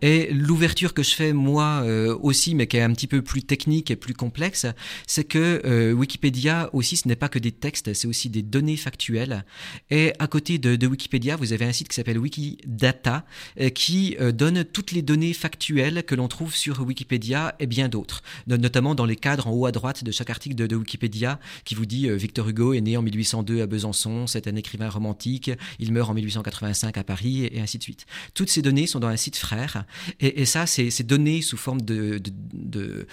[0.00, 3.42] Et l'ouverture que je fais moi euh, aussi, mais qui est un petit peu plus
[3.42, 4.66] technique et plus complexe,
[5.08, 8.76] c'est que euh, Wikipédia aussi, ce n'est pas que des textes, c'est aussi des données
[8.76, 9.44] factuelles.
[9.90, 13.24] Et à côté de, Wikipédia, vous avez un site qui s'appelle Wikidata,
[13.60, 18.22] euh, qui donne toutes les données factuelles que l'on trouve sur Wikipédia et bien d'autres,
[18.46, 21.74] notamment dans les cadres en haut à droite de chaque article de, de Wikipédia, qui
[21.74, 25.92] vous dit Victor Hugo est né en 1802 à Besançon, c'est un écrivain romantique, il
[25.92, 28.06] meurt en 1885 à Paris, et, ainsi de suite.
[28.34, 29.84] Toutes ces données sont dans un site frère,
[30.20, 32.20] et, ça, c'est données sous forme de,
[32.52, 33.06] de,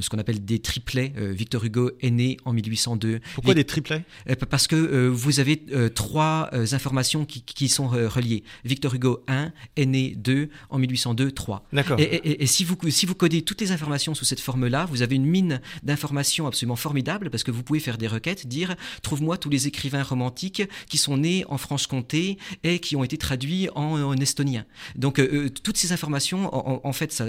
[0.00, 1.12] ce qu'on appelle des triplets.
[1.16, 3.20] Euh, Victor Hugo est né en 1802.
[3.34, 4.04] Pourquoi des triplets?
[4.28, 5.62] Euh, Parce que euh, vous avez
[5.94, 8.42] trois informations qui, qui sont reliées.
[8.64, 11.66] Victor Hugo 1 est né 2 en 1802 3.
[11.72, 12.00] D'accord.
[12.00, 15.16] Et, et, si, vous, si vous codez toutes les informations sous cette forme-là, vous avez
[15.16, 19.50] une mine d'informations absolument formidable parce que vous pouvez faire des requêtes, dire trouve-moi tous
[19.50, 24.64] les écrivains romantiques qui sont nés en Franche-Comté et qui ont été traduits en, estonien.
[24.94, 25.20] Donc
[25.62, 27.22] toutes ces informations, en, fait,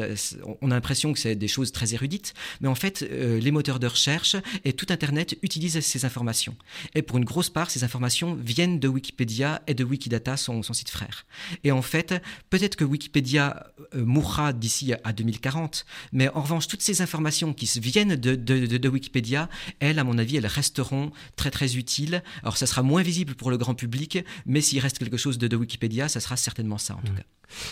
[0.61, 3.87] on a l'impression que c'est des choses très érudites, mais en fait, les moteurs de
[3.87, 6.55] recherche et tout Internet utilisent ces informations.
[6.95, 10.89] Et pour une grosse part, ces informations viennent de Wikipédia et de Wikidata, son, site
[10.89, 11.25] frère.
[11.63, 12.13] Et en fait,
[12.49, 17.67] peut-être que Wikipédia euh, mourra d'ici à 2040, mais en revanche, toutes ces informations qui
[17.79, 19.49] viennent de, de, Wikipédia,
[19.79, 22.23] elles, à mon avis, elles resteront très très utiles.
[22.41, 25.55] Alors, ça sera moins visible pour le grand public, mais s'il reste quelque chose de,
[25.55, 27.17] Wikipédia, ça sera certainement ça en tout mmh.
[27.17, 27.23] cas.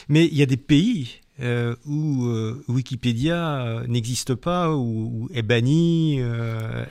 [0.10, 5.42] Mais il y a des pays euh, où euh, Wikipédia euh, n'existe pas, ou est
[5.42, 6.20] banni,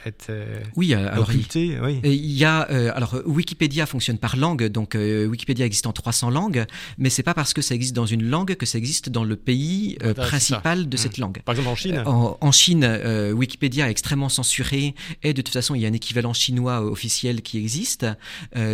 [0.04, 0.32] est
[0.76, 1.78] oui, alors occulté.
[2.04, 6.66] Il, il y a alors Wikipédia fonctionne par langue, donc Wikipédia existe en 300 langues,
[6.98, 9.36] mais c'est pas parce que ça existe dans une langue que ça existe dans le
[9.36, 11.20] pays principal de cette mmh.
[11.22, 11.42] langue.
[11.42, 12.02] Par exemple en Chine.
[12.04, 16.34] En, Chine, Wikipédia est extrêmement censuré et de toute façon il y a un équivalent
[16.34, 18.06] chinois officiel qui existe.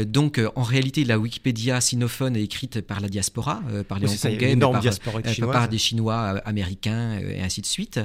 [0.06, 4.90] donc en réalité la Wikipédia sinophone est écrite par la diaspora, par les oui, Hongkongais,
[5.59, 8.00] par, des Chinois euh, américains euh, et ainsi de suite.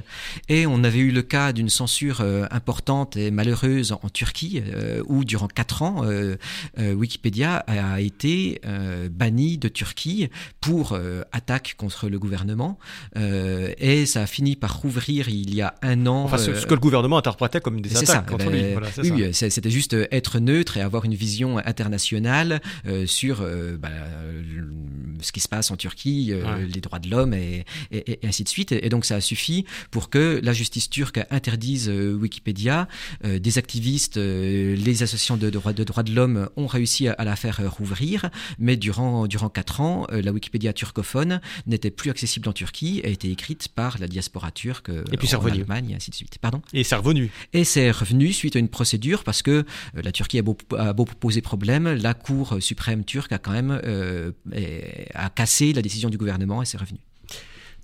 [0.49, 4.61] Et on avait eu le cas d'une censure euh, importante et malheureuse en Turquie,
[5.07, 6.03] où durant quatre ans,
[6.77, 8.61] Wikipédia a été
[9.11, 10.29] banni de Turquie
[10.61, 10.97] pour
[11.31, 12.77] attaque contre le gouvernement.
[13.15, 16.23] et ça a fini par rouvrir il y a un an.
[16.23, 19.11] Enfin, ce, que le gouvernement interprétait comme des attaques contre lui.
[19.11, 22.61] oui, c'était juste être neutre et avoir une vision internationale
[23.05, 23.45] sur
[23.79, 23.89] bah,
[25.21, 26.33] ce qui se passe en Turquie,
[26.73, 27.44] les droits de l'homme et
[27.91, 28.71] et, ainsi de suite.
[28.71, 32.87] Et donc ça a suffi pour que la justice turque interdise euh, Wikipédia.
[33.23, 37.61] Euh, des activistes, euh, les associations de, droits de, l'homme ont réussi à, la faire
[37.71, 38.29] rouvrir,
[38.59, 43.31] mais durant, durant quatre ans, la Wikipédia turcophone n'était plus accessible en Turquie, a été
[43.31, 45.61] écrite par la diaspora turque et puis en revenu.
[45.61, 46.37] Allemagne, et ainsi de suite.
[46.39, 47.31] Pardon et c'est revenu.
[47.53, 51.05] Et c'est revenu suite à une procédure parce que la Turquie a beau, a beau
[51.05, 53.81] poser problème, la Cour suprême turque a quand même
[55.13, 56.99] a cassé la décision du gouvernement et c'est revenu.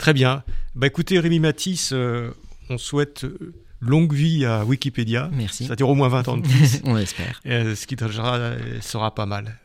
[0.02, 0.43] Très bien.
[0.74, 2.32] Bah écoutez, Rémi Matisse, euh,
[2.72, 5.30] on souhaite euh, longue vie à Wikipédia.
[5.32, 5.68] Merci.
[5.68, 6.82] Ça dure au moins 20 ans de plus.
[6.86, 7.39] on espère.
[7.45, 9.60] Euh, ce qui sera, sera pas mal.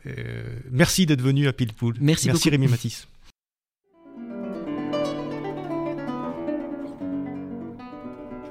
[0.69, 1.95] merci d'être venu à Pilpoul.
[1.99, 3.07] Merci, merci Rémi Matisse.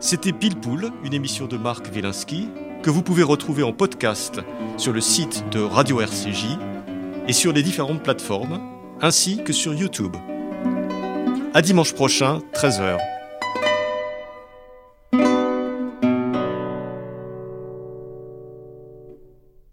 [0.01, 2.49] C'était Pilpoul, une émission de Marc Wielinski,
[2.83, 4.41] que vous pouvez retrouver en podcast
[4.77, 6.47] sur le site de Radio RCJ
[7.29, 8.61] et sur les différentes plateformes,
[9.01, 10.17] ainsi que sur YouTube.
[11.57, 13.16] À dimanche prochain, 13h.